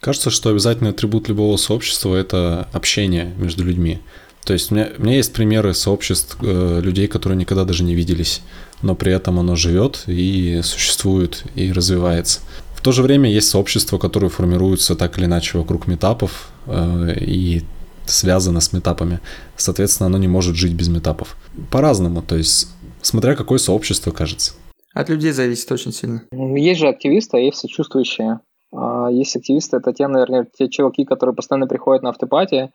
[0.00, 4.00] Кажется, что обязательный атрибут любого сообщества– это общение между людьми.
[4.44, 7.94] То есть у меня, у меня есть примеры сообществ э, людей, которые никогда даже не
[7.94, 8.42] виделись,
[8.82, 12.40] но при этом оно живет и существует и развивается.
[12.74, 17.62] В то же время есть сообщества, которые формируются так или иначе вокруг метапов э, и
[18.06, 19.20] связано с метапами.
[19.56, 21.36] Соответственно, оно не может жить без метапов.
[21.70, 22.68] По-разному, то есть
[23.00, 24.54] смотря какое сообщество кажется.
[24.94, 26.22] От людей зависит очень сильно.
[26.32, 28.40] Есть же активисты, а есть сочувствующие.
[28.72, 32.70] А, есть активисты, это те, наверное, те чуваки, которые постоянно приходят на автопатии, а,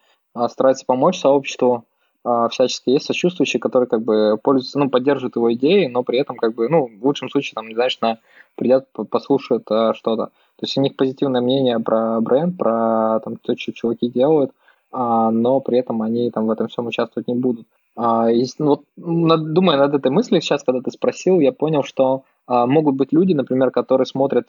[0.50, 1.86] старается помочь сообществу
[2.30, 2.90] а, всячески.
[2.90, 6.68] Есть сочувствующие, которые как бы пользуются, ну, поддерживают его идеи, но при этом как бы,
[6.68, 8.20] ну, в лучшем случае, там, знаешь, на,
[8.56, 10.26] придят, послушают а, что-то.
[10.26, 14.52] То есть у них позитивное мнение про бренд, про там, то, что чуваки делают,
[14.92, 17.66] а, но при этом они там в этом всем участвовать не будут.
[17.96, 21.84] А, есть, ну, вот, над, думая над этой мыслью сейчас, когда ты спросил, я понял,
[21.84, 24.48] что могут быть люди, например, которые смотрят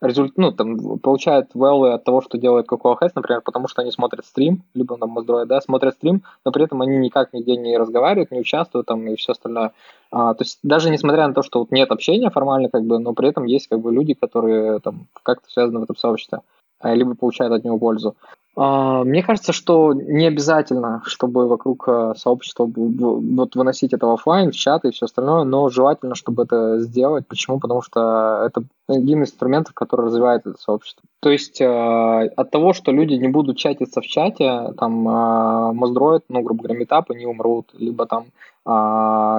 [0.00, 3.90] результат, ну, там, получают value от того, что делает Cocoa Heads, например, потому что они
[3.90, 7.76] смотрят стрим, либо там Моздроид, да, смотрят стрим, но при этом они никак нигде не
[7.76, 9.72] разговаривают, не участвуют там и все остальное.
[10.10, 13.12] А, то есть даже несмотря на то, что вот нет общения формально, как бы, но
[13.12, 16.40] при этом есть как бы люди, которые там как-то связаны в этом сообществе,
[16.82, 18.16] либо получают от него пользу.
[18.56, 24.50] А, мне кажется, что не обязательно, чтобы вокруг э, сообщества вот выносить это в офлайн,
[24.50, 27.26] в чат и все остальное, но желательно, чтобы это сделать.
[27.28, 27.60] Почему?
[27.60, 31.02] Потому что это один из инструментов, который развивает это сообщество.
[31.20, 36.24] То есть э, от того, что люди не будут чатиться в чате, там э, Моздроид,
[36.28, 38.26] ну, грубо говоря, метапы не умрут, либо там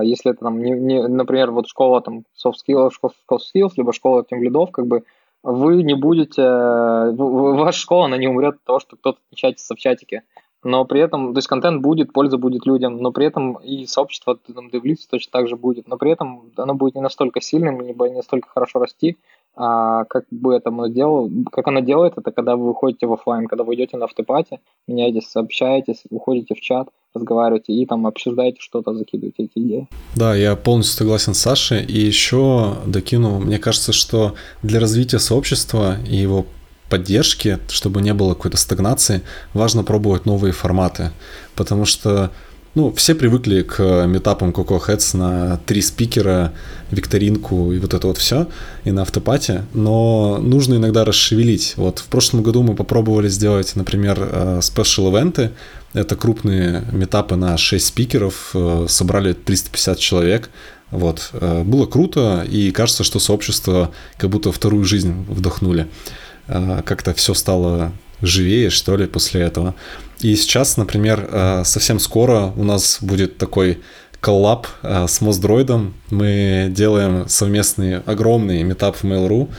[0.04, 4.26] если это там, не, не, например, вот школа там soft skills, soft skills, либо школа
[4.28, 5.04] тем лидов, как бы
[5.44, 10.24] вы не будете, ваша школа, она не умрет от того, что кто-то чатится в чатике.
[10.64, 14.38] Но при этом, то есть контент будет, польза будет людям, но при этом и сообщество
[14.38, 18.08] там, девлиц точно так же будет, но при этом оно будет не настолько сильным, либо
[18.08, 19.18] не настолько хорошо расти,
[19.56, 23.48] а как бы это оно делало, как оно делает, это когда вы выходите в офлайн,
[23.48, 28.94] когда вы идете на автопате, меняетесь, общаетесь, уходите в чат, разговариваете и там обсуждаете что-то,
[28.94, 29.88] закидываете эти идеи.
[30.16, 31.84] Да, я полностью согласен с Сашей.
[31.84, 36.46] И еще докину, мне кажется, что для развития сообщества и его
[36.90, 39.22] поддержки, чтобы не было какой-то стагнации,
[39.54, 41.12] важно пробовать новые форматы.
[41.56, 42.32] Потому что
[42.74, 46.54] ну, все привыкли к метапам Coco Heads на три спикера,
[46.90, 48.48] викторинку и вот это вот все,
[48.86, 51.74] и на автопате, но нужно иногда расшевелить.
[51.76, 55.52] Вот в прошлом году мы попробовали сделать, например, спешл-эвенты,
[55.94, 60.50] э, это крупные метапы на 6 спикеров, э, собрали 350 человек,
[60.92, 61.30] вот.
[61.34, 65.88] Э, было круто, и кажется, что сообщество как будто вторую жизнь вдохнули.
[66.48, 69.76] Как-то все стало живее, что ли, после этого.
[70.22, 73.80] И сейчас, например, э, совсем скоро у нас будет такой
[74.20, 75.96] коллаб э, с Моздроидом.
[76.12, 79.50] Мы делаем совместный огромный метап в Mail.ru.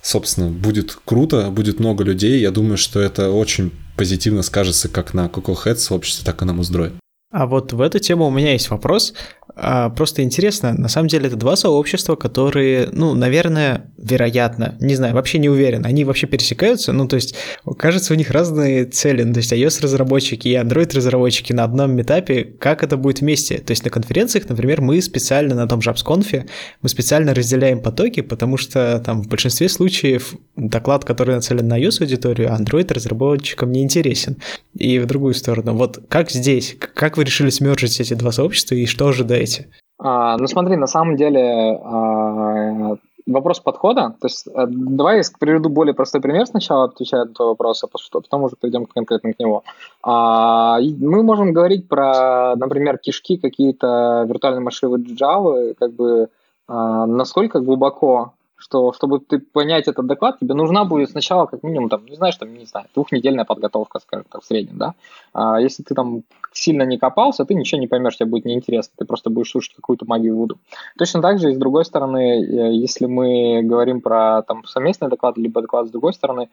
[0.00, 2.40] Собственно, будет круто, будет много людей.
[2.40, 6.52] Я думаю, что это очень позитивно скажется как на Coco Head сообществе, так и на
[6.52, 6.92] Моздроид.
[7.32, 9.14] А вот в эту тему у меня есть вопрос.
[9.56, 15.14] А, просто интересно, на самом деле это два сообщества, которые, ну, наверное, вероятно, не знаю,
[15.14, 17.34] вообще не уверен, они вообще пересекаются, ну, то есть,
[17.78, 22.82] кажется, у них разные цели, ну, то есть iOS-разработчики и Android-разработчики на одном этапе, как
[22.82, 23.58] это будет вместе?
[23.58, 26.48] То есть на конференциях, например, мы специально на том же AppsConf,
[26.82, 32.48] мы специально разделяем потоки, потому что там в большинстве случаев доклад, который нацелен на iOS-аудиторию,
[32.48, 34.36] Android-разработчикам не интересен.
[34.76, 35.74] И в другую сторону.
[35.74, 36.76] Вот как здесь?
[36.94, 39.68] Как вы решили смержить эти два сообщества и что ожидаете?
[39.98, 42.96] А, ну смотри, на самом деле а,
[43.26, 44.14] вопрос подхода.
[44.20, 47.86] То есть а, давай я приведу более простой пример сначала, отвечая на твой вопрос, а
[47.86, 49.62] потом уже перейдем конкретно к нему.
[50.02, 56.28] А, мы можем говорить про, например, кишки какие-то виртуальные машины Java, как бы
[56.68, 58.32] а, насколько глубоко
[58.62, 62.36] что чтобы ты понять этот доклад, тебе нужна будет сначала как минимум, там, не знаешь,
[62.36, 64.94] там, не знаю, двухнедельная подготовка, скажем так, в среднем, да.
[65.32, 69.04] А если ты там сильно не копался, ты ничего не поймешь, тебе будет неинтересно, ты
[69.04, 70.58] просто будешь слушать какую-то магию Вуду.
[70.96, 75.36] Точно так же и с другой стороны, э, если мы говорим про там совместный доклад,
[75.36, 76.48] либо доклад с другой стороны,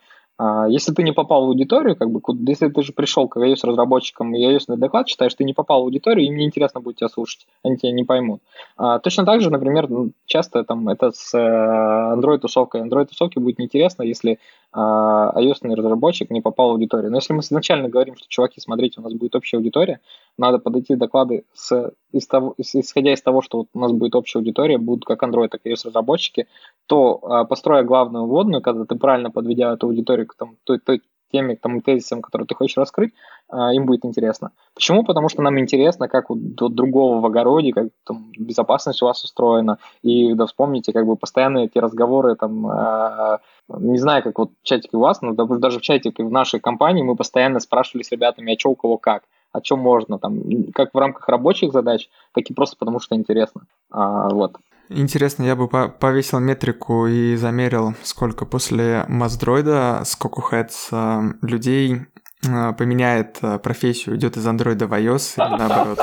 [0.69, 4.45] если ты не попал в аудиторию, как бы, если ты же пришел к iOS-разработчикам и
[4.45, 7.91] iOS доклад читаешь, ты не попал в аудиторию, им неинтересно будет тебя слушать, они тебя
[7.91, 8.41] не поймут.
[8.77, 9.89] А, точно так же, например,
[10.25, 12.81] часто там это с э, Android-тусовкой.
[12.81, 14.39] Android-тусовке будет неинтересно, если
[14.71, 17.11] а, iOS-разработчик не попал в аудиторию.
[17.11, 19.99] Но если мы изначально говорим, что, чуваки, смотрите, у нас будет общая аудитория,
[20.39, 24.39] надо подойти доклады с, из того, исходя из того, что вот у нас будет общая
[24.39, 26.47] аудитория, будут как Android, так и iOS-разработчики,
[26.87, 31.55] то, построя главную вводную, когда ты правильно подведя эту аудиторию к там, той, той теме,
[31.55, 33.13] к тому тезисам, которые ты хочешь раскрыть,
[33.47, 34.51] а, им будет интересно.
[34.73, 35.03] Почему?
[35.03, 39.77] Потому что нам интересно, как у другого в огороде, как там безопасность у вас устроена.
[40.01, 44.65] И да, вспомните, как бы постоянные эти разговоры, там, а, не знаю, как вот в
[44.65, 48.53] чатике у вас, но даже в чатике в нашей компании мы постоянно спрашивали с ребятами,
[48.53, 50.41] а что у кого как о чем можно, там,
[50.73, 53.61] как в рамках рабочих задач, так и просто потому, что интересно.
[53.91, 54.57] А, вот.
[54.89, 62.01] Интересно, я бы повесил метрику и замерил, сколько после Маздроида с Heads э, людей
[62.47, 65.99] э, поменяет э, профессию, идет из андроида в iOS или наоборот.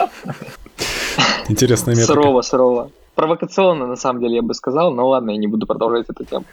[1.49, 2.13] Интересная метрика.
[2.15, 2.91] Сурово, сурово.
[3.17, 6.45] Провокационно, на самом деле, я бы сказал, но ладно, я не буду продолжать эту тему.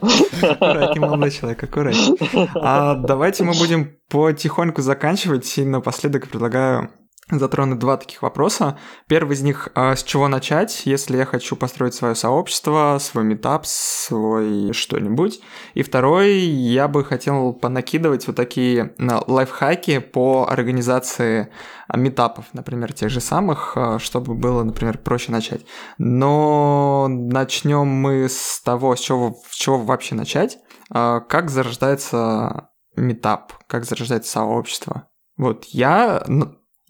[0.00, 2.48] Аккуратнее, молодой человек, аккуратнее.
[2.54, 6.90] А давайте мы будем потихоньку заканчивать, и напоследок предлагаю
[7.30, 8.78] затронуть два таких вопроса.
[9.06, 13.66] Первый из них, а, с чего начать, если я хочу построить свое сообщество, свой метап,
[13.66, 15.40] свой что-нибудь.
[15.74, 21.52] И второй, я бы хотел понакидывать вот такие лайфхаки по организации
[21.88, 25.64] а, метапов, например, тех же самых, а, чтобы было, например, проще начать.
[25.98, 30.58] Но начнем мы с того, с чего, с чего вообще начать.
[30.92, 35.08] Как зарождается метап, как зарождается сообщество.
[35.36, 36.24] Вот я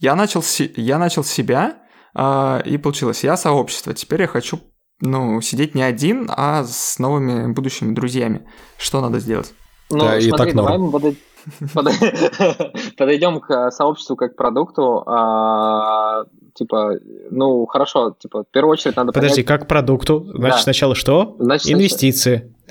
[0.00, 0.42] я начал,
[0.76, 1.76] я начал себя,
[2.14, 3.94] э, и получилось, я сообщество.
[3.94, 4.60] Теперь я хочу
[5.00, 8.46] ну, сидеть не один, а с новыми будущими друзьями.
[8.78, 9.54] Что надо сделать?
[9.90, 10.90] Ну, да, смотри, и так давай мы
[12.96, 15.04] подойдем к сообществу как продукту.
[16.54, 16.98] Типа,
[17.30, 19.60] ну, хорошо, типа, в первую очередь надо Подожди, понять...
[19.60, 20.24] как продукту?
[20.26, 20.62] Значит, да.
[20.62, 21.36] сначала что?
[21.38, 22.54] Значит, Инвестиции.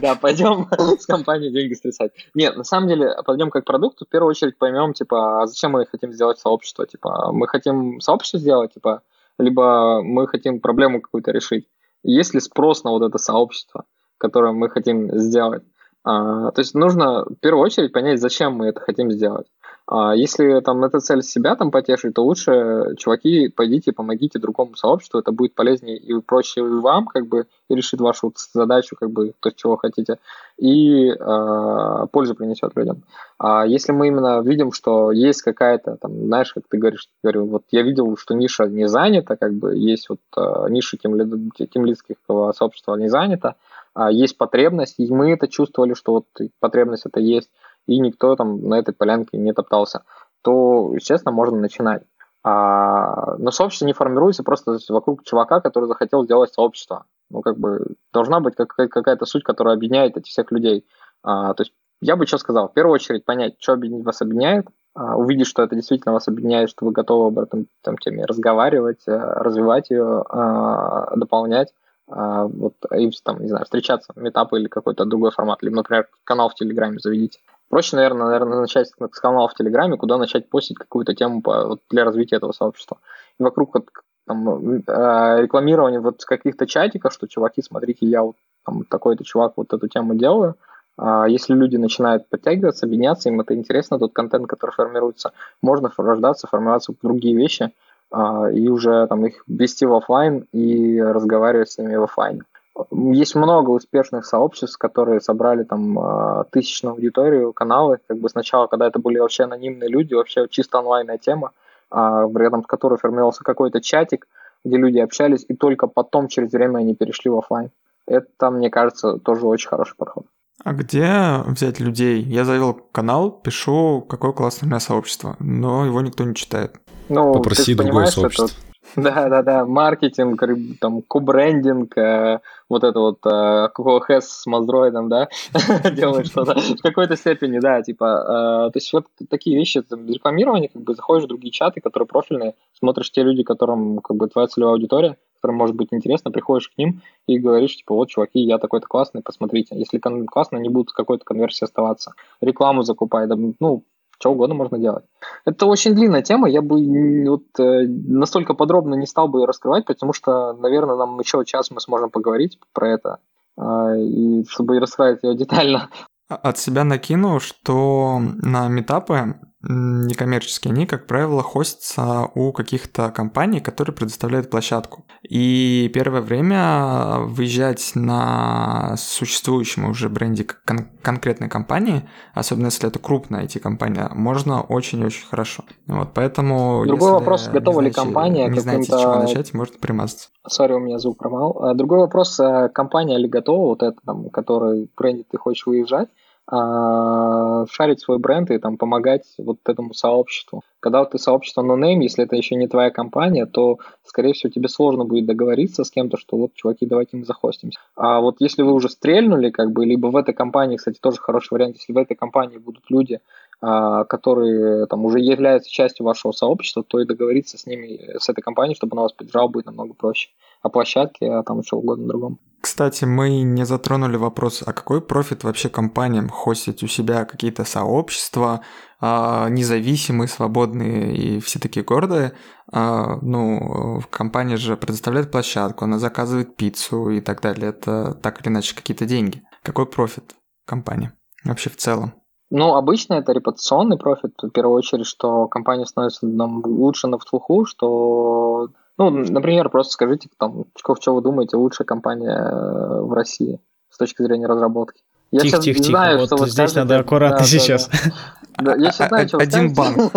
[0.00, 0.68] Да, пойдем
[0.98, 2.12] с компанией деньги стрясать.
[2.34, 5.86] Нет, на самом деле, пойдем как продукту, в первую очередь поймем, типа, а зачем мы
[5.86, 6.86] хотим сделать сообщество?
[6.86, 9.02] Типа, мы хотим сообщество сделать, типа,
[9.38, 11.66] либо мы хотим проблему какую-то решить.
[12.02, 13.84] Есть ли спрос на вот это сообщество,
[14.18, 15.64] которое мы хотим сделать?
[16.02, 19.46] А, то есть нужно в первую очередь понять, зачем мы это хотим сделать.
[19.92, 25.18] А если там эта цель себя там потешить, то лучше, чуваки, пойдите, помогите другому сообществу,
[25.18, 29.50] это будет полезнее и проще вам, как бы, и решит вашу задачу, как бы, то,
[29.50, 30.18] чего хотите,
[30.58, 33.02] и э, пользу принесет людям.
[33.36, 37.64] А если мы именно видим, что есть какая-то, там, знаешь, как ты говоришь, говорю, вот
[37.72, 43.08] я видел, что ниша не занята, как бы, есть вот э, ниша тимлидских сообщества не
[43.08, 43.56] занята,
[43.94, 46.26] а есть потребность, и мы это чувствовали, что вот
[46.60, 47.50] потребность это есть,
[47.90, 50.04] и никто там на этой полянке не топтался,
[50.42, 52.02] то, естественно, можно начинать.
[52.42, 57.04] А, но сообщество не формируется просто вокруг чувака, который захотел сделать сообщество.
[57.30, 60.86] Ну, как бы, должна быть какая-то суть, которая объединяет этих всех людей.
[61.22, 65.16] А, то есть, я бы что сказал, в первую очередь понять, что вас объединяет, а,
[65.16, 69.16] увидеть, что это действительно вас объединяет, что вы готовы об этом там, теме разговаривать, э,
[69.16, 71.74] развивать ее, а, дополнять.
[72.08, 76.48] А, вот, и там, не знаю, встречаться, метапы или какой-то другой формат, либо, например, канал
[76.48, 77.38] в Телеграме заведите.
[77.70, 81.80] Проще, наверное, наверное, начать с канала в Телеграме, куда начать постить какую-то тему по, вот,
[81.88, 82.98] для развития этого сообщества.
[83.38, 83.86] И вокруг вот,
[84.26, 88.34] там, э, рекламирования вот каких-то чатиков, что, чуваки, смотрите, я вот
[88.66, 90.56] там такой-то чувак вот эту тему делаю.
[90.98, 96.48] А если люди начинают подтягиваться, объединяться, им это интересно, тот контент, который формируется, можно рождаться,
[96.48, 97.72] формироваться другие вещи,
[98.10, 102.42] а, и уже там их вести в офлайн и разговаривать с ними в офлайне.
[102.90, 107.98] Есть много успешных сообществ, которые собрали там а, тысячную аудиторию, каналы.
[108.06, 111.52] Как бы сначала, когда это были вообще анонимные люди, вообще чисто онлайнная тема,
[111.90, 114.26] а, рядом с которой формировался какой-то чатик,
[114.64, 117.70] где люди общались, и только потом, через время, они перешли в офлайн.
[118.06, 120.26] Это, мне кажется, тоже очень хороший подход.
[120.62, 122.22] А где взять людей?
[122.22, 126.76] Я завел канал, пишу, какое классное у меня сообщество, но его никто не читает.
[127.08, 128.46] Ну, Попроси другое сообщество.
[128.46, 130.42] Это да, да, да, маркетинг,
[130.80, 135.28] там, кубрендинг, э, вот это вот э, QoS с Маздроидом, да,
[135.92, 140.68] делает что-то в какой-то степени, да, типа, э, то есть вот такие вещи, там, рекламирование,
[140.68, 144.48] как бы заходишь в другие чаты, которые профильные, смотришь те люди, которым, как бы, твоя
[144.48, 148.58] целевая аудитория, которым может быть интересно, приходишь к ним и говоришь, типа, вот, чуваки, я
[148.58, 149.74] такой-то классный, посмотрите.
[149.76, 152.12] Если классно, не будут какой-то конверсии оставаться.
[152.40, 153.82] Рекламу закупай, да, ну,
[154.20, 155.04] что угодно можно делать.
[155.46, 159.86] Это очень длинная тема, я бы вот, э, настолько подробно не стал бы ее раскрывать,
[159.86, 163.18] потому что, наверное, нам еще час мы сможем поговорить про это,
[163.56, 163.62] э,
[163.98, 165.88] и чтобы раскрыть ее детально.
[166.28, 173.94] От себя накину, что на метапы некоммерческие, они, как правило, хостятся у каких-то компаний, которые
[173.94, 175.04] предоставляют площадку.
[175.22, 183.44] И первое время выезжать на существующем уже бренде кон- конкретной компании, особенно если это крупная
[183.44, 185.64] IT-компания, можно очень-очень хорошо.
[185.86, 186.84] Вот, поэтому...
[186.86, 188.48] Другой вопрос, готова ли компания...
[188.48, 190.30] Не знаете, с чего начать, можно примазаться.
[190.48, 191.62] Сори, у меня звук промал.
[191.64, 196.08] А другой вопрос, э, компания ли готова, вот это, там, который бренде ты хочешь выезжать,
[196.08, 200.62] а, шарить свой бренд и там помогать вот этому сообществу.
[200.80, 205.04] Когда ты сообщество no-name, если это еще не твоя компания, то, скорее всего, тебе сложно
[205.04, 207.78] будет договориться с кем-то, что вот, чуваки, давайте мы захостимся.
[207.96, 211.52] А вот если вы уже стрельнули, как бы, либо в этой компании, кстати, тоже хороший
[211.52, 216.82] вариант, если в этой компании будут люди, а, которые там уже являются частью вашего сообщества,
[216.82, 220.30] то и договориться с ними, с этой компанией, чтобы она вас поддержала, будет намного проще.
[220.62, 222.38] А площадки, а там еще угодно другом.
[222.60, 228.60] Кстати, мы не затронули вопрос, а какой профит вообще компаниям хостить у себя какие-то сообщества,
[229.00, 232.32] а, независимые, свободные и все такие гордые.
[232.70, 237.70] А, ну, компания же предоставляет площадку, она заказывает пиццу и так далее.
[237.70, 239.42] Это так или иначе какие-то деньги.
[239.62, 240.34] Какой профит
[240.66, 241.12] компании
[241.44, 242.12] вообще в целом?
[242.50, 247.64] Ну, обычно это репутационный профит, в первую очередь, что компания становится намного лучше на слуху,
[247.64, 253.60] что, ну, например, просто скажите, там, что, что вы думаете, лучшая компания э, в России
[253.88, 255.02] с точки зрения разработки.
[255.30, 256.26] Я тихо, тихо, тихо.
[256.28, 257.88] Вот здесь надо аккуратно да, сейчас.
[257.88, 258.12] Да, да.
[258.58, 260.12] Да, я сейчас знаю, что Один банк,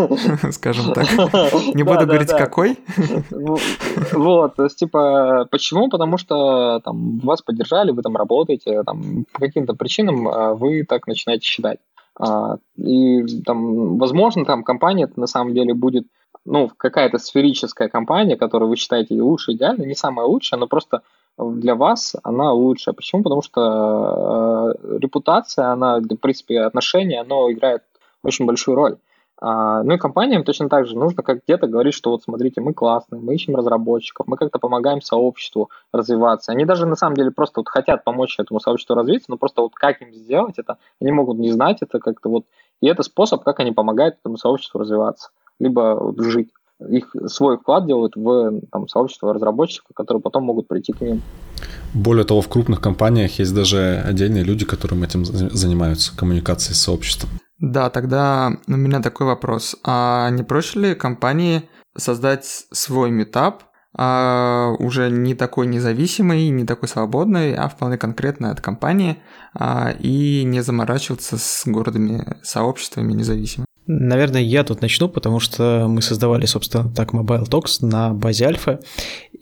[0.51, 1.05] скажем так.
[1.75, 2.77] Не буду говорить, какой.
[4.11, 5.89] Вот, то есть, типа, почему?
[5.89, 11.07] Потому что там вас поддержали, вы там работаете, там по каким-то причинам а, вы так
[11.07, 11.79] начинаете считать.
[12.20, 16.05] А, и там, возможно, там компания на самом деле будет,
[16.45, 21.01] ну, какая-то сферическая компания, которую вы считаете лучше, идеально, не самая лучшая, но просто
[21.38, 22.93] для вас она лучшая.
[22.93, 23.24] Почему?
[23.24, 27.84] Потому что э, репутация, она, в принципе, отношения, оно играет
[28.24, 28.97] очень большую роль.
[29.45, 32.73] А, ну и компаниям точно так же нужно как где-то говорить, что вот смотрите, мы
[32.73, 36.53] классные, мы ищем разработчиков, мы как-то помогаем сообществу развиваться.
[36.53, 39.73] Они даже на самом деле просто вот хотят помочь этому сообществу развиться, но просто вот
[39.75, 42.45] как им сделать это, они могут не знать это как-то вот.
[42.79, 46.51] И это способ, как они помогают этому сообществу развиваться, либо жить.
[46.89, 51.21] Их свой вклад делают в там, сообщество разработчиков, которые потом могут прийти к ним.
[51.93, 57.29] Более того, в крупных компаниях есть даже отдельные люди, которые этим занимаются, коммуникацией с сообществом.
[57.60, 59.76] Да, тогда у меня такой вопрос.
[59.84, 63.64] А не проще ли компании создать свой метап,
[63.95, 69.20] а уже не такой независимый, не такой свободный, а вполне конкретно от компании,
[69.54, 73.68] а, и не заморачиваться с городами, сообществами независимыми?
[73.86, 78.80] Наверное, я тут начну, потому что мы создавали, собственно, так Mobile Talks на базе альфа,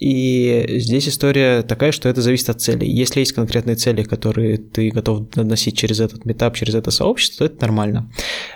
[0.01, 2.89] и здесь история такая, что это зависит от целей.
[2.89, 7.53] Если есть конкретные цели, которые ты готов наносить через этот метап, через это сообщество, то
[7.53, 8.11] это нормально.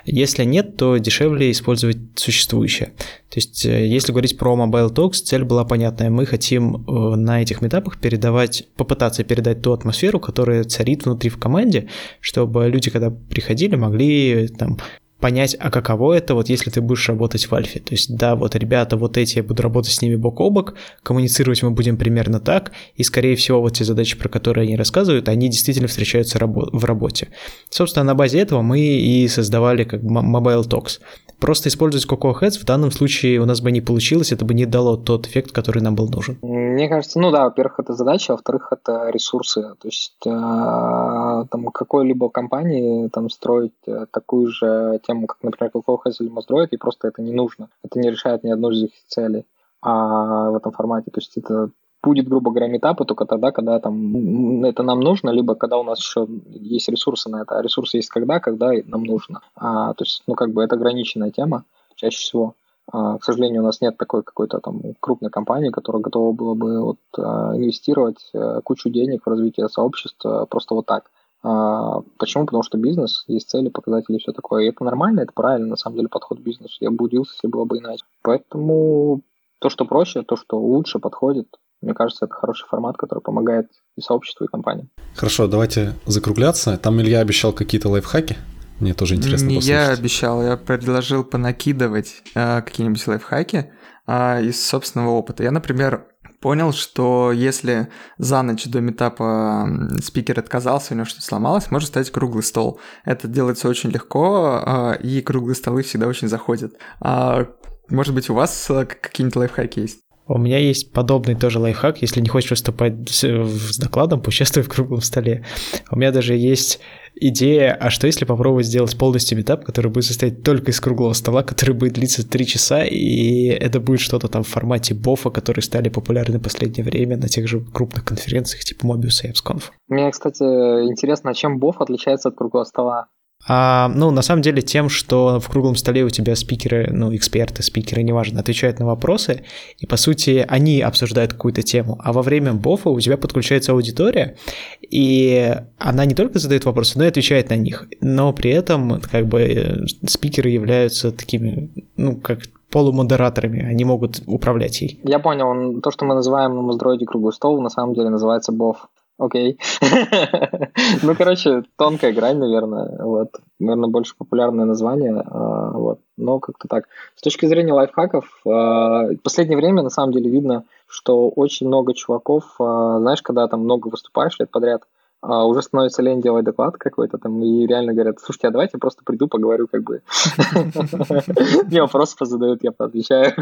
[0.06, 2.94] Если нет, то дешевле использовать существующее.
[3.30, 6.10] То есть, э, если говорить про Mobile Talks, цель была понятная.
[6.10, 11.38] Мы хотим э, на этих метапах передавать, попытаться передать ту атмосферу, которая царит внутри в
[11.38, 11.90] команде,
[12.22, 14.80] чтобы люди, когда приходили, могли там
[15.20, 17.80] понять, а каково это, вот если ты будешь работать в Альфе.
[17.80, 20.76] То есть, да, вот ребята, вот эти, я буду работать с ними бок о бок,
[21.04, 25.30] коммуницировать мы будем примерно так, и, скорее всего, вот те задачи, про которые они рассказывают,
[25.30, 27.30] они действительно встречаются в работе.
[27.70, 31.00] Собственно, на базе этого мы и создавали как Mobile Talks.
[31.40, 34.66] Просто использовать Cocoa Heads в данном случае у нас бы не получилось, это бы не
[34.66, 36.38] дало тот эффект, который нам был нужен.
[36.42, 39.62] Мне кажется, ну да, во-первых, это задача, а во-вторых, это ресурсы.
[39.62, 46.16] То есть э, там какой-либо компании там строить э, такую же тему, как, например, Heads
[46.20, 47.70] или Mozdroid, и просто это не нужно.
[47.84, 49.46] Это не решает ни одну из их целей
[49.82, 51.12] а, в этом формате.
[51.12, 51.70] То есть это
[52.04, 56.00] будет, грубо говоря, метапы только тогда, когда там это нам нужно, либо когда у нас
[56.00, 57.58] еще есть ресурсы на это.
[57.58, 59.42] А ресурсы есть когда, когда нам нужно.
[59.56, 62.56] А, то есть, ну, как бы это ограниченная тема чаще всего.
[62.92, 66.82] А, к сожалению, у нас нет такой какой-то там крупной компании, которая готова была бы
[66.82, 71.10] вот, а, инвестировать а, кучу денег в развитие сообщества просто вот так.
[71.48, 72.46] А, почему?
[72.48, 74.64] Потому что бизнес, есть цели, показатели и все такое.
[74.64, 76.78] И это нормально, это правильно, на самом деле, подход к бизнесу.
[76.80, 78.04] Я бы удивился, если было бы иначе.
[78.24, 79.22] Поэтому
[79.60, 81.48] то, что проще, то, что лучше подходит,
[81.82, 84.90] мне кажется, это хороший формат, который помогает и сообществу, и компании.
[85.14, 86.80] Хорошо, давайте закругляться.
[86.80, 88.38] Там Илья обещал какие-то лайфхаки.
[88.80, 93.72] Мне тоже интересно Не я обещал, я предложил понакидывать э, какие-нибудь лайфхаки
[94.08, 95.44] э, из собственного опыта.
[95.44, 96.08] Я, например,
[96.46, 97.88] понял, что если
[98.20, 99.68] за ночь до метапа
[100.04, 102.80] спикер отказался, у него что-то сломалось, можно ставить круглый стол.
[103.04, 106.74] Это делается очень легко, э, и круглые столы всегда очень заходят.
[107.02, 107.48] А,
[107.90, 110.02] может быть, у вас э, какие-нибудь лайфхаки есть?
[110.28, 112.02] У меня есть подобный тоже лайфхак.
[112.02, 115.46] Если не хочешь выступать с докладом, поучаствуй в круглом столе.
[115.92, 116.80] У меня даже есть
[117.16, 121.44] идея, а что если попробовать сделать полностью метап, который будет состоять только из круглого стола,
[121.44, 125.90] который будет длиться 3 часа, и это будет что-то там в формате бофа, которые стали
[125.90, 129.64] популярны в последнее время на тех же крупных конференциях типа Mobius и AppsConf.
[129.88, 133.08] Мне, кстати, интересно, чем боф отличается от круглого стола?
[133.48, 137.62] А, ну, на самом деле тем, что в круглом столе у тебя спикеры, ну, эксперты,
[137.62, 139.44] спикеры, неважно, отвечают на вопросы,
[139.78, 144.36] и, по сути, они обсуждают какую-то тему, а во время бофа у тебя подключается аудитория,
[144.82, 149.28] и она не только задает вопросы, но и отвечает на них, но при этом, как
[149.28, 152.40] бы, спикеры являются такими, ну, как
[152.72, 155.00] полумодераторами, они могут управлять ей.
[155.04, 158.90] Я понял, то, что мы называем на Моздроиде круглый стол, на самом деле называется боф.
[159.18, 159.58] Окей.
[161.04, 162.98] ну, короче, тонкая грань, наверное.
[163.02, 163.30] Вот.
[163.60, 165.24] Наверное, больше популярное название.
[165.26, 166.00] А, вот.
[166.18, 166.86] Но как-то так.
[167.16, 171.94] С точки зрения лайфхаков, а, в последнее время, на самом деле, видно, что очень много
[171.94, 174.84] чуваков, а, знаешь, когда там много выступаешь лет подряд,
[175.24, 179.28] уже становится лень делать доклад какой-то там, и реально говорят, слушайте, а давайте просто приду,
[179.28, 180.04] поговорю, как бы.
[181.66, 183.34] Мне вопросы позадают, я поотвечаю.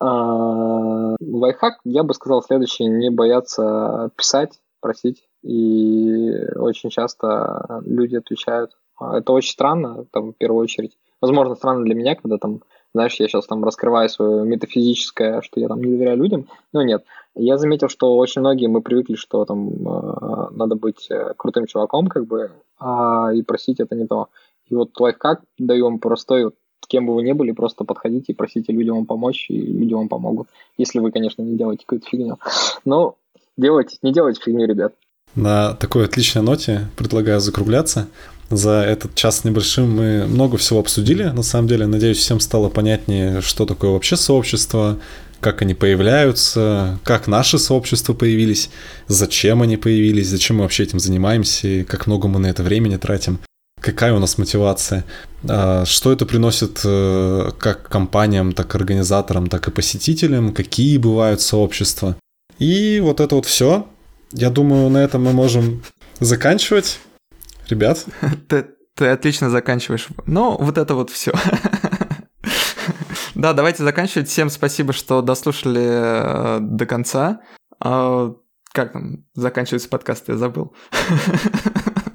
[0.00, 8.72] А, лайфхак, я бы сказал следующее, не бояться писать, просить, и очень часто люди отвечают.
[9.00, 10.96] Это очень странно, там, в первую очередь.
[11.20, 12.62] Возможно, странно для меня, когда там,
[12.94, 16.48] знаешь, я сейчас там раскрываю свое метафизическое, что я там не доверяю людям.
[16.72, 17.04] Но нет.
[17.34, 22.06] Я заметил, что очень многие мы привыкли, что там э, надо быть э, крутым чуваком,
[22.08, 24.28] как бы, а, и просить это не то.
[24.66, 26.52] И вот лайфхак даю вам простой,
[26.86, 30.08] кем бы вы ни были, просто подходите и просите людям вам помочь, и люди вам
[30.08, 30.48] помогут.
[30.76, 32.38] Если вы, конечно, не делаете какую-то фигню.
[32.84, 33.16] Но
[33.56, 34.94] делайте, не делайте фигню, ребят.
[35.34, 38.08] На такой отличной ноте предлагаю закругляться.
[38.50, 41.24] За этот час небольшим мы много всего обсудили.
[41.24, 44.98] На самом деле, надеюсь, всем стало понятнее, что такое вообще сообщество,
[45.40, 48.70] как они появляются, как наши сообщества появились,
[49.06, 52.96] зачем они появились, зачем мы вообще этим занимаемся, и как много мы на это времени
[52.96, 53.38] тратим,
[53.80, 55.04] какая у нас мотивация,
[55.48, 61.40] а, что это приносит э, как компаниям, так и организаторам, так и посетителям, какие бывают
[61.40, 62.16] сообщества.
[62.58, 63.86] И вот это вот все.
[64.32, 65.82] Я думаю, на этом мы можем
[66.20, 66.98] заканчивать.
[67.68, 68.04] Ребят.
[68.48, 70.08] Ты, ты отлично заканчиваешь.
[70.26, 71.32] Ну, вот это вот все.
[73.34, 74.28] Да, давайте заканчивать.
[74.28, 77.40] Всем спасибо, что дослушали э, до конца.
[77.78, 78.34] А,
[78.72, 80.74] как там заканчивается подкаст, я забыл.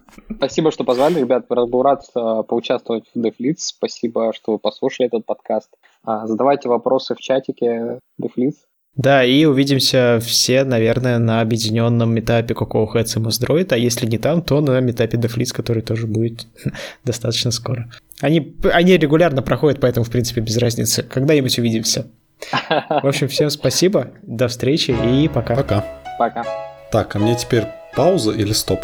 [0.44, 1.46] Спасибо, что позвали, ребят.
[1.48, 3.60] Был рад э, поучаствовать в DevLeads.
[3.60, 5.70] Спасибо, что вы послушали этот подкаст.
[6.04, 8.56] А, задавайте вопросы в чатике DevLeads.
[8.98, 14.18] Да, и увидимся все, наверное, на объединенном метапе Cocoa Heads и Mozdroid, а если не
[14.18, 16.46] там, то на метапе DevLeads, который тоже будет
[17.06, 17.90] достаточно скоро.
[18.20, 21.04] Они, они регулярно проходят, поэтому, в принципе, без разницы.
[21.04, 22.08] Когда-нибудь увидимся.
[22.52, 25.56] В общем, всем спасибо, до встречи и пока.
[25.56, 25.86] Пока.
[26.20, 26.44] Пока.
[26.92, 27.64] Так, а мне теперь
[27.96, 28.82] пауза или стоп?